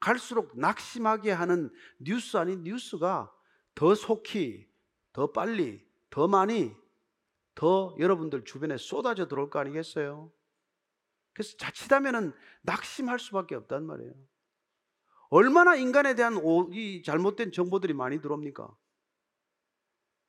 갈수록 0.00 0.58
낙심하게 0.58 1.30
하는 1.30 1.70
뉴스 1.98 2.36
아닌 2.36 2.62
뉴스가 2.64 3.32
더 3.74 3.94
속히, 3.94 4.68
더 5.12 5.30
빨리, 5.32 5.86
더 6.10 6.28
많이, 6.28 6.74
더 7.54 7.94
여러분들 7.98 8.44
주변에 8.44 8.76
쏟아져 8.76 9.28
들어올 9.28 9.50
거 9.50 9.58
아니겠어요? 9.60 10.32
그래서 11.32 11.56
자칫하면 11.56 12.34
낙심할 12.62 13.18
수밖에 13.18 13.54
없단 13.54 13.86
말이에요. 13.86 14.12
얼마나 15.30 15.76
인간에 15.76 16.14
대한 16.14 16.38
이 16.72 17.02
잘못된 17.02 17.52
정보들이 17.52 17.94
많이 17.94 18.20
들어옵니까? 18.20 18.68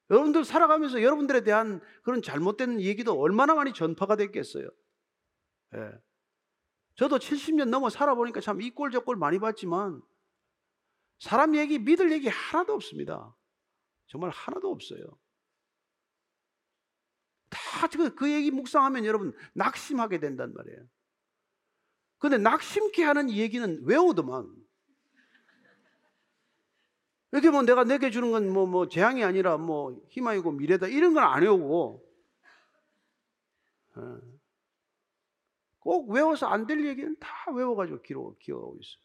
여러분들 0.10 0.46
살아가면서 0.46 1.02
여러분들에 1.02 1.42
대한 1.42 1.82
그런 2.04 2.22
잘못된 2.22 2.80
얘기도 2.82 3.20
얼마나 3.20 3.56
많이 3.56 3.74
전파가 3.74 4.16
됐겠어요. 4.16 4.70
예. 5.76 5.92
저도 6.96 7.18
70년 7.20 7.70
넘어 7.70 7.90
살아보니까 7.90 8.40
참 8.42 8.60
이 8.62 8.70
꼴 8.72 8.92
저 8.92 9.02
꼴 9.02 9.16
많이 9.18 9.40
봤지만 9.40 10.02
사람 11.20 11.56
얘기 11.56 11.80
믿을 11.80 12.12
얘기 12.12 12.28
하나도 12.28 12.74
없습니다. 12.74 13.36
정말 14.08 14.30
하나도 14.32 14.72
없어요. 14.72 15.04
다그 17.50 18.16
그 18.16 18.32
얘기 18.32 18.52
묵상하면 18.52 19.06
여러분 19.06 19.34
낙심하게 19.54 20.20
된단 20.20 20.54
말이에요. 20.54 20.80
근데 22.20 22.38
낙심케 22.38 23.04
하는 23.04 23.30
얘기는 23.32 23.82
외우더만. 23.86 24.50
이렇게 27.32 27.50
뭐 27.50 27.64
내가 27.64 27.84
내게 27.84 28.12
주는 28.12 28.32
건 28.32 28.50
뭐, 28.52 28.66
뭐, 28.68 28.88
재앙이 28.88 29.24
아니라 29.24 29.58
뭐, 29.58 30.00
희망이고 30.10 30.52
미래다. 30.52 30.88
이런 30.88 31.14
건 31.14 31.24
안 31.24 31.42
외우고. 31.42 32.04
예. 33.98 34.33
꼭 35.84 36.10
외워서 36.12 36.48
안 36.48 36.66
될 36.66 36.86
얘기는 36.86 37.16
다 37.20 37.52
외워가지고 37.54 38.02
기록, 38.04 38.40
기억하고 38.40 38.78
있어요. 38.82 39.04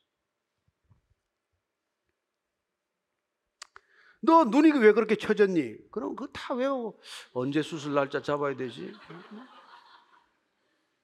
너 4.20 4.44
눈이 4.44 4.72
왜 4.78 4.92
그렇게 4.92 5.16
처졌니? 5.16 5.90
그럼 5.90 6.16
그거 6.16 6.30
다 6.32 6.54
외워. 6.54 6.98
언제 7.32 7.62
수술 7.62 7.94
날짜 7.94 8.20
잡아야 8.22 8.56
되지? 8.56 8.92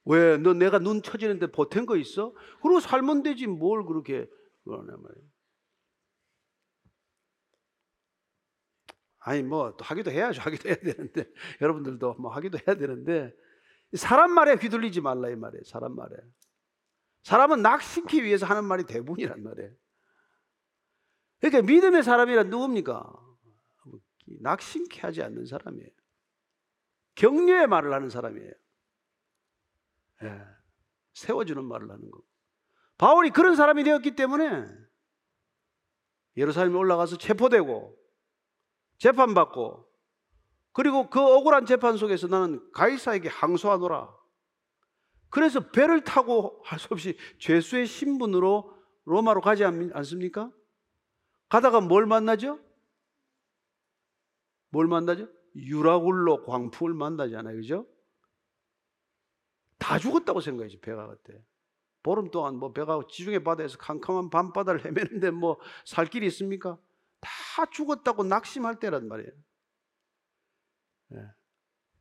왜? 0.05 0.37
너 0.37 0.53
내가 0.53 0.79
눈 0.79 1.03
처지는데 1.03 1.51
보탠 1.53 1.87
거 1.87 1.97
있어? 1.97 2.33
그러고 2.63 2.81
살면 2.81 3.23
되지. 3.23 3.47
뭘 3.47 3.85
그렇게 3.85 4.29
그러냐 4.65 4.93
말이야. 4.97 5.25
아니 9.27 9.43
뭐 9.43 9.75
하기도 9.81 10.11
해야죠. 10.11 10.43
하기도 10.43 10.69
해야 10.69 10.77
되는데 10.77 11.25
여러분들도 11.63 12.15
뭐 12.15 12.31
하기도 12.33 12.59
해야 12.59 12.77
되는데 12.77 13.33
사람 13.97 14.33
말에 14.33 14.55
휘둘리지 14.55 15.01
말라 15.01 15.29
이 15.29 15.37
말이에요. 15.37 15.63
사람 15.65 15.95
말에. 15.95 16.17
사람은 17.23 17.63
낙심기 17.63 18.23
위해서 18.23 18.47
하는 18.47 18.65
말이 18.65 18.85
대부분이란 18.85 19.43
말이에요. 19.43 19.73
그러니까 21.41 21.63
믿음의 21.63 22.03
사람이란 22.03 22.51
누굽니까? 22.51 23.25
낙심케 24.41 25.01
하지 25.01 25.23
않는 25.23 25.47
사람이에요. 25.47 25.91
격려의 27.15 27.67
말을 27.67 27.93
하는 27.93 28.11
사람이에요. 28.11 28.53
예, 30.23 30.41
세워주는 31.15 31.65
말을 31.65 31.91
하는 31.91 32.11
거. 32.11 32.23
바울이 32.97 33.31
그런 33.31 33.57
사람이 33.57 33.85
되었기 33.85 34.17
때문에 34.17 34.69
예루살렘에 36.37 36.77
올라가서 36.77 37.19
체포되고 37.19 37.97
재판받고 38.99 39.94
그리고 40.75 41.09
그 41.09 41.21
억울한 41.21 41.67
재판 41.67 41.97
속에서 41.97 42.27
나는 42.27 42.61
가이사에게 42.73 43.29
항소하노라. 43.31 44.13
그래서 45.31 45.61
배를 45.71 46.05
타고 46.05 46.61
할 46.65 46.79
수 46.79 46.89
없이 46.91 47.17
죄수의 47.39 47.87
신분으로 47.87 48.77
로마로 49.05 49.41
가지 49.41 49.65
않습니까? 49.65 50.51
가다가 51.49 51.81
뭘 51.81 52.07
만나죠? 52.07 52.59
뭘 54.71 54.89
만나죠? 54.89 55.29
유라굴로 55.55 56.45
광풍을 56.45 56.93
만나잖아요. 56.95 57.57
그죠? 57.57 57.87
다 59.79 59.99
죽었다고 59.99 60.41
생각해지 60.41 60.81
배가 60.81 61.07
그때. 61.09 61.41
보름 62.03 62.31
동안 62.31 62.57
뭐 62.57 62.73
배가 62.73 63.01
지중해 63.09 63.45
바다에서 63.45 63.79
캄캄한 63.79 64.31
밤바다를 64.31 64.85
헤매는데 64.85 65.31
뭐 65.31 65.59
살 65.85 66.07
길이 66.07 66.27
있습니까? 66.27 66.79
다 67.21 67.67
죽었다고 67.71 68.25
낙심할 68.25 68.81
때란 68.81 69.07
말이에요. 69.09 69.31
예. 71.15 71.19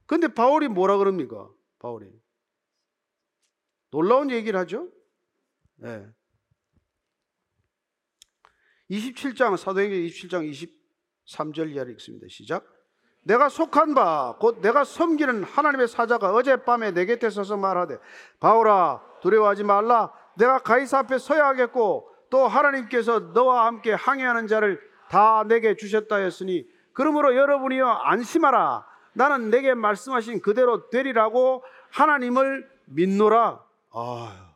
근데 0.06 0.28
바울이 0.28 0.68
뭐라 0.68 0.98
그럽니까? 0.98 1.50
바울이. 1.80 2.10
놀라운 3.92 4.32
얘기를 4.32 4.60
하죠? 4.60 4.90
네. 5.76 6.08
27장, 8.90 9.58
사도행전 9.58 10.00
27장 10.00 10.70
23절 11.26 11.72
이하를 11.72 11.94
읽습니다. 11.94 12.28
시작. 12.30 12.66
내가 13.24 13.50
속한 13.50 13.94
바, 13.94 14.36
곧 14.40 14.60
내가 14.62 14.84
섬기는 14.84 15.44
하나님의 15.44 15.88
사자가 15.88 16.34
어젯밤에 16.34 16.92
내 16.92 17.06
곁에 17.06 17.30
서서 17.30 17.58
말하되, 17.58 17.98
바울아, 18.40 19.02
두려워하지 19.22 19.64
말라. 19.64 20.12
내가 20.36 20.60
가이사 20.60 21.00
앞에 21.00 21.18
서야 21.18 21.48
하겠고, 21.48 22.10
또 22.30 22.48
하나님께서 22.48 23.20
너와 23.34 23.66
함께 23.68 23.94
항해하는 23.94 24.48
자를 24.48 24.82
다 25.10 25.44
내게 25.48 25.76
주셨다 25.76 26.18
했으니, 26.18 26.68
그러므로 26.94 27.36
여러분이여 27.36 27.88
안심하라. 27.88 28.93
나는 29.14 29.50
내게 29.50 29.74
말씀하신 29.74 30.42
그대로 30.42 30.90
되리라고 30.90 31.64
하나님을 31.92 32.70
믿노라. 32.86 33.64
아, 33.92 34.56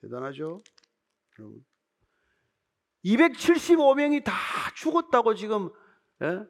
대단하죠? 0.00 0.62
여러분. 1.38 1.64
275명이 3.04 4.24
다 4.24 4.32
죽었다고 4.74 5.34
지금 5.34 5.70
예? 6.22 6.42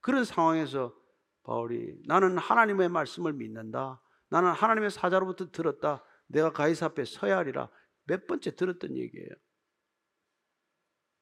그런 0.00 0.24
상황에서 0.24 0.94
바울이 1.42 1.96
나는 2.06 2.38
하나님의 2.38 2.88
말씀을 2.88 3.32
믿는다. 3.32 4.00
나는 4.28 4.50
하나님의 4.52 4.90
사자로부터 4.90 5.50
들었다. 5.50 6.04
내가 6.26 6.52
가이사 6.52 6.86
앞에 6.86 7.04
서야 7.04 7.36
하리라. 7.38 7.68
몇 8.04 8.26
번째 8.26 8.54
들었던 8.54 8.96
얘기예요. 8.96 9.28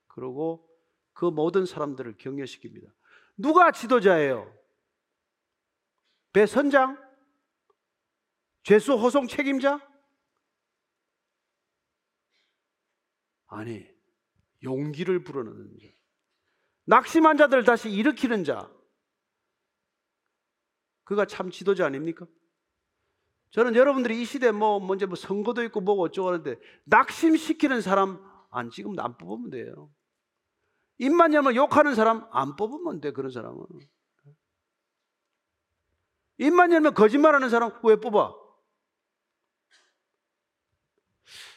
그리고 0.08 0.68
그 1.12 1.26
모든 1.26 1.66
사람들을 1.66 2.16
격려시킵니다. 2.16 2.90
누가 3.36 3.70
지도자예요? 3.70 4.52
배선장? 6.34 6.98
죄수 8.64 8.94
호송 8.94 9.28
책임자? 9.28 9.80
아니, 13.46 13.86
용기를 14.64 15.22
불어넣는 15.22 15.78
자. 15.78 15.94
낙심한 16.86 17.36
자들을 17.36 17.64
다시 17.64 17.88
일으키는 17.88 18.42
자. 18.42 18.68
그가 21.04 21.24
참 21.26 21.50
지도자 21.50 21.86
아닙니까? 21.86 22.26
저는 23.50 23.76
여러분들이 23.76 24.20
이 24.20 24.24
시대 24.24 24.50
뭐 24.50 24.80
먼저 24.80 25.06
뭐 25.06 25.14
선거도 25.14 25.62
있고 25.64 25.80
뭐고 25.80 26.02
어쩌고 26.02 26.28
하는데 26.28 26.56
낙심시키는 26.86 27.80
사람 27.80 28.18
안 28.50 28.70
지금 28.70 28.98
안 28.98 29.16
뽑으면 29.16 29.50
돼요. 29.50 29.94
입만 30.98 31.32
열면 31.32 31.54
욕하는 31.54 31.94
사람 31.94 32.26
안 32.32 32.56
뽑으면 32.56 33.00
돼 33.00 33.12
그런 33.12 33.30
사람은. 33.30 33.64
입만 36.38 36.72
열면 36.72 36.94
거짓말하는 36.94 37.48
사람 37.48 37.72
왜 37.84 37.96
뽑아? 37.96 38.34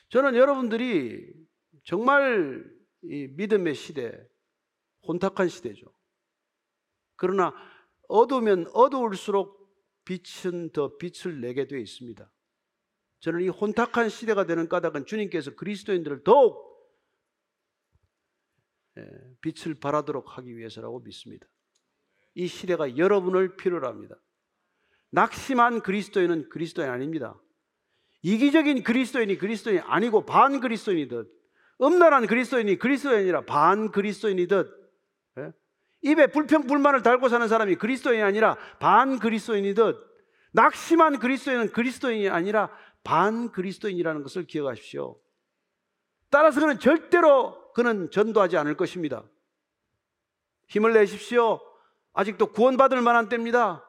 저는 0.10 0.36
여러분들이 0.36 1.34
정말 1.84 2.64
이 3.04 3.28
믿음의 3.36 3.76
시대, 3.76 4.18
혼탁한 5.08 5.50
시대죠. 5.50 5.86
그러나 7.16 7.54
어두우면 8.08 8.68
어두울수록 8.74 9.58
빛은 10.06 10.72
더 10.72 10.98
빛을 10.98 11.42
내게 11.42 11.68
되어 11.68 11.80
있습니다. 11.80 12.32
저는 13.20 13.42
이 13.42 13.50
혼탁한 13.50 14.10
시대가 14.10 14.46
되는 14.46 14.70
까닭은 14.70 15.06
주님께서 15.06 15.56
그리스도인들을 15.56 16.24
더욱 16.24 16.66
예, 18.98 19.04
빛을 19.42 19.76
발하도록 19.80 20.38
하기 20.38 20.56
위해서라고 20.56 21.00
믿습니다. 21.02 21.48
이 22.36 22.48
시대가 22.48 22.98
여러분을 22.98 23.58
필요로 23.58 23.88
합니다. 23.88 24.16
낙심한 25.12 25.82
그리스도인은 25.82 26.50
그리스도인 26.50 26.90
아닙니다. 26.90 27.36
이기적인 28.22 28.84
그리스도인이 28.84 29.38
그리스도인이 29.38 29.82
아니고 29.82 30.26
반 30.26 30.60
그리스도인이듯 30.60 31.32
음란한 31.82 32.28
그리스도인이 32.28 32.78
그리스도인이 32.78 33.22
아니라 33.22 33.42
반 33.46 33.92
그리스도인이듯 33.92 34.68
예? 35.40 35.54
입에 36.02 36.28
불평 36.28 36.68
불만을 36.68 37.04
달고 37.04 37.30
사는 37.30 37.48
사람이 37.48 37.76
그리스도인이 37.76 38.22
아니라 38.22 38.58
반 38.80 39.20
그리스도인이듯 39.20 39.96
낙심한 40.52 41.20
그리스도인은 41.20 41.72
그리스도인이 41.72 42.30
아니라 42.30 42.70
반 43.04 43.52
그리스도인이라는 43.52 44.24
것을 44.24 44.46
기억하십시오. 44.46 45.20
따라서 46.30 46.60
그는 46.60 46.80
절대로 46.80 47.72
그는 47.74 48.10
전도하지 48.12 48.58
않을 48.58 48.76
것입니다. 48.76 49.24
힘을 50.68 50.94
내십시오. 50.94 51.62
아직도 52.14 52.52
구원받을 52.52 53.02
만한 53.02 53.30
때입니다. 53.30 53.87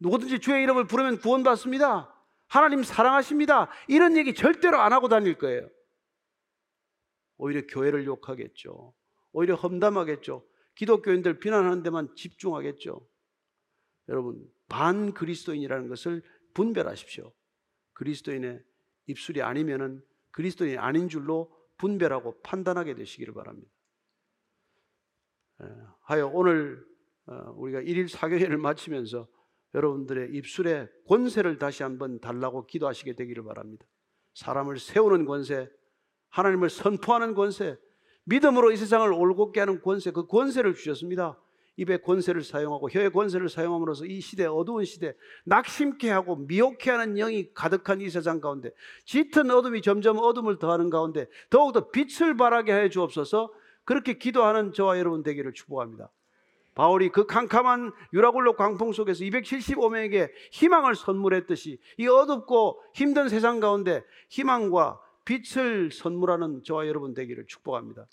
누구든지 0.00 0.40
주의 0.40 0.62
이름을 0.62 0.86
부르면 0.86 1.18
구원받습니다. 1.18 2.14
하나님 2.46 2.82
사랑하십니다. 2.82 3.70
이런 3.88 4.16
얘기 4.16 4.34
절대로 4.34 4.80
안 4.80 4.92
하고 4.92 5.08
다닐 5.08 5.36
거예요. 5.36 5.68
오히려 7.36 7.62
교회를 7.66 8.04
욕하겠죠. 8.06 8.94
오히려 9.32 9.54
험담하겠죠. 9.54 10.46
기독교인들 10.74 11.40
비난하는 11.40 11.82
데만 11.82 12.14
집중하겠죠. 12.14 13.06
여러분, 14.08 14.48
반 14.68 15.12
그리스도인이라는 15.12 15.88
것을 15.88 16.22
분별하십시오. 16.54 17.32
그리스도인의 17.94 18.62
입술이 19.06 19.42
아니면은 19.42 20.02
그리스도인이 20.30 20.78
아닌 20.78 21.08
줄로 21.08 21.54
분별하고 21.78 22.40
판단하게 22.42 22.94
되시기를 22.94 23.34
바랍니다. 23.34 23.70
예, 25.62 25.66
하여 26.02 26.28
오늘 26.28 26.86
어, 27.26 27.52
우리가 27.56 27.80
일일 27.80 28.08
사경회를 28.08 28.56
마치면서 28.58 29.28
여러분들의 29.74 30.30
입술에 30.32 30.88
권세를 31.06 31.58
다시 31.58 31.82
한번 31.82 32.20
달라고 32.20 32.66
기도하시게 32.66 33.14
되기를 33.14 33.44
바랍니다. 33.44 33.86
사람을 34.34 34.78
세우는 34.78 35.24
권세, 35.24 35.68
하나님을 36.30 36.70
선포하는 36.70 37.34
권세, 37.34 37.76
믿음으로 38.24 38.70
이 38.70 38.76
세상을 38.76 39.10
올곧게 39.12 39.60
하는 39.60 39.80
권세, 39.80 40.10
그 40.10 40.26
권세를 40.26 40.74
주셨습니다. 40.74 41.38
입의 41.78 42.02
권세를 42.02 42.42
사용하고 42.42 42.90
혀의 42.90 43.12
권세를 43.12 43.48
사용함으로써 43.48 44.04
이 44.04 44.20
시대 44.20 44.46
어두운 44.46 44.84
시대 44.84 45.14
낙심케 45.44 46.10
하고 46.10 46.34
미혹케 46.36 46.90
하는 46.90 47.14
영이 47.14 47.54
가득한 47.54 48.00
이 48.00 48.10
세상 48.10 48.40
가운데 48.40 48.72
짙은 49.04 49.48
어둠이 49.50 49.80
점점 49.80 50.18
어둠을 50.18 50.58
더하는 50.58 50.90
가운데 50.90 51.28
더욱더 51.50 51.90
빛을 51.90 52.36
발하게 52.36 52.74
해 52.74 52.88
주옵소서 52.90 53.52
그렇게 53.84 54.18
기도하는 54.18 54.72
저와 54.72 54.98
여러분 54.98 55.22
되기를 55.22 55.54
축복합니다. 55.54 56.10
바울이 56.78 57.08
그 57.08 57.26
캄캄한 57.26 57.90
유라굴로 58.12 58.54
광풍 58.54 58.92
속에서 58.92 59.24
275명에게 59.24 60.30
희망을 60.52 60.94
선물했듯이 60.94 61.80
이 61.96 62.06
어둡고 62.06 62.80
힘든 62.94 63.28
세상 63.28 63.58
가운데 63.58 64.04
희망과 64.28 65.00
빛을 65.24 65.90
선물하는 65.90 66.62
저와 66.62 66.86
여러분 66.86 67.14
되기를 67.14 67.48
축복합니다. 67.48 68.06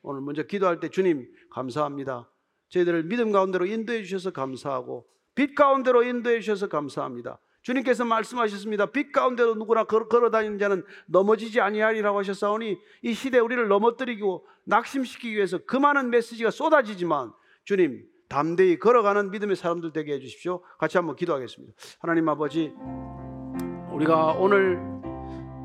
오늘 0.00 0.22
먼저 0.22 0.44
기도할 0.44 0.80
때 0.80 0.88
주님 0.88 1.30
감사합니다. 1.50 2.30
저희들을 2.70 3.02
믿음 3.04 3.32
가운데로 3.32 3.66
인도해 3.66 4.02
주셔서 4.02 4.30
감사하고 4.30 5.06
빛 5.34 5.54
가운데로 5.54 6.02
인도해 6.02 6.40
주셔서 6.40 6.68
감사합니다. 6.68 7.38
주님께서 7.60 8.06
말씀하셨습니다. 8.06 8.86
빛 8.92 9.12
가운데로 9.12 9.56
누구나 9.56 9.84
걸어 9.84 10.30
다니는 10.30 10.58
자는 10.58 10.86
넘어지지 11.04 11.60
아니하리라고 11.60 12.20
하셨사오니 12.20 12.78
이 13.02 13.12
시대 13.12 13.38
우리를 13.40 13.68
넘어뜨리고 13.68 14.46
낙심시키기 14.64 15.36
위해서 15.36 15.58
그 15.66 15.76
많은 15.76 16.08
메시지가 16.08 16.50
쏟아지지만 16.50 17.34
주님 17.66 18.04
담대히 18.28 18.78
걸어가는 18.78 19.32
믿음의 19.32 19.56
사람들 19.56 19.92
되게 19.92 20.14
해주십시오. 20.14 20.62
같이 20.78 20.96
한번 20.98 21.16
기도하겠습니다. 21.16 21.74
하나님 21.98 22.28
아버지, 22.28 22.72
우리가 23.92 24.34
오늘 24.34 24.80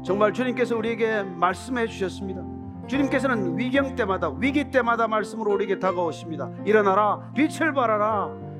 정말 0.03 0.33
주님께서 0.33 0.75
우리에게 0.75 1.21
말씀해 1.21 1.85
주셨습니다. 1.87 2.41
주님께서는 2.87 3.57
위경 3.57 3.95
때마다 3.95 4.31
위기 4.39 4.71
때마다 4.71 5.07
말씀으로 5.07 5.53
우리에게 5.53 5.77
다가오십니다. 5.77 6.51
일어나라, 6.65 7.31
빛을 7.33 7.71
발하라. 7.73 8.50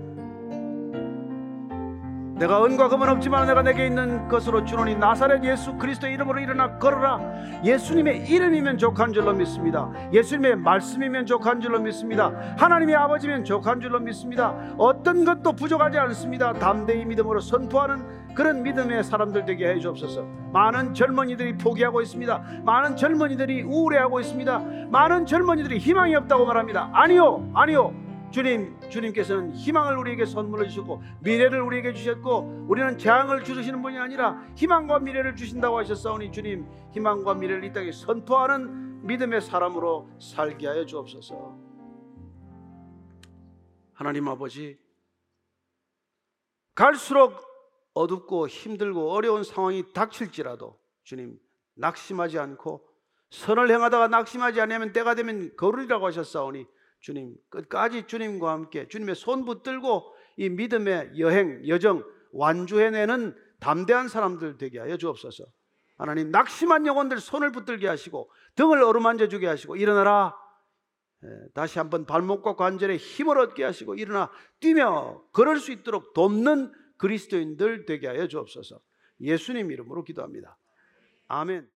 내가 2.42 2.66
은과 2.66 2.90
금은 2.90 3.08
없지만 3.08 3.46
내가 3.46 3.62
내게 3.62 3.86
있는 3.86 4.28
것으로 4.28 4.66
주노니 4.66 4.96
나사렛 4.96 5.44
예수 5.44 5.76
그리스도 5.76 6.08
이름으로 6.08 6.40
일어나 6.40 6.76
걸어라. 6.80 7.20
예수님의 7.64 8.28
이름이면 8.28 8.80
족한 8.80 9.14
줄로 9.14 9.32
믿습니다. 9.34 9.92
예수님의 10.12 10.56
말씀이면 10.56 11.28
족한 11.28 11.62
줄로 11.62 11.80
믿습니다. 11.80 12.32
하나님의 12.58 12.96
아버지면 12.96 13.44
족한 13.44 13.80
줄로 13.80 14.00
믿습니다. 14.00 14.56
어떤 14.80 15.24
것도 15.24 15.52
부족하지 15.52 16.00
않습니다. 16.00 16.54
담대히 16.54 17.06
믿음으로 17.06 17.42
선포하는 17.42 18.34
그런 18.34 18.64
믿음의 18.64 19.04
사람들 19.04 19.46
되게 19.46 19.68
해 19.68 19.78
주옵소서. 19.78 20.26
많은 20.52 20.96
젊은이들이 20.96 21.60
포기하고 21.60 22.02
있습니다. 22.02 22.44
많은 22.66 22.96
젊은이들이 22.96 23.62
우울해하고 23.62 24.20
있습니다. 24.20 24.62
많은 24.90 25.28
젊은이들이 25.28 25.78
희망이 25.78 26.16
없다고 26.16 26.48
말합니다. 26.48 26.90
아니요 26.92 27.48
아니요 27.54 27.94
주님, 28.32 28.80
주님께서는 28.90 29.54
희망을 29.54 29.98
우리에게 29.98 30.26
선물해 30.26 30.70
주셨고 30.70 31.02
미래를 31.22 31.62
우리에게 31.62 31.94
주셨고 31.94 32.66
우리는 32.70 32.98
재앙을 32.98 33.44
주시는 33.44 33.82
분이 33.82 33.98
아니라 33.98 34.42
희망과 34.56 35.00
미래를 35.00 35.36
주신다고 35.36 35.78
하셨사오니 35.80 36.32
주님 36.32 36.66
희망과 36.94 37.34
미래를 37.36 37.66
이 37.66 37.74
땅에 37.74 37.92
선포하는 37.92 39.06
믿음의 39.06 39.42
사람으로 39.42 40.10
살게 40.20 40.68
하여 40.68 40.86
주옵소서. 40.86 41.58
하나님 43.94 44.28
아버지 44.28 44.80
갈수록 46.74 47.40
어둡고 47.94 48.48
힘들고 48.48 49.12
어려운 49.12 49.44
상황이 49.44 49.92
닥칠지라도 49.94 50.80
주님 51.04 51.38
낙심하지 51.76 52.40
않고 52.40 52.88
선을 53.30 53.70
행하다가 53.70 54.08
낙심하지 54.08 54.62
않으면 54.62 54.94
때가 54.94 55.16
되면 55.16 55.56
거르리라고 55.56 56.06
하셨사오니 56.06 56.66
주님 57.02 57.36
끝까지 57.50 58.08
주님과 58.08 58.52
함께 58.52 58.88
주님의 58.88 59.16
손 59.16 59.46
붙들고 59.46 60.16
이 60.38 60.50
믿음의 60.50 61.20
여행 61.20 61.68
여정 61.68 62.04
완주해내는 62.32 63.36
담대한 63.60 64.08
사람들 64.08 64.58
되게 64.58 64.80
하여 64.80 64.98
주옵소서. 64.98 65.44
하나님 65.98 66.32
낙심한 66.32 66.88
영혼들 66.88 67.20
손을 67.20 67.52
붙들게 67.52 67.88
하시고 67.88 68.32
등을 68.56 68.82
어루만져 68.82 69.28
주게 69.28 69.48
하시고 69.48 69.76
일어나라. 69.76 70.36
다시 71.54 71.78
한번 71.78 72.06
발목과 72.06 72.56
관절에 72.56 72.98
힘을 72.98 73.38
얻게 73.38 73.64
하시고 73.64 73.94
일어나 73.96 74.32
뛰며 74.60 75.24
걸을 75.34 75.60
수 75.60 75.72
있도록 75.72 76.14
돕는 76.14 76.72
그리스도인들 76.98 77.86
되게 77.86 78.08
하여 78.08 78.28
주옵소서. 78.28 78.80
예수님 79.20 79.72
이름으로 79.72 80.04
기도합니다. 80.04 80.58
아멘. 81.28 81.68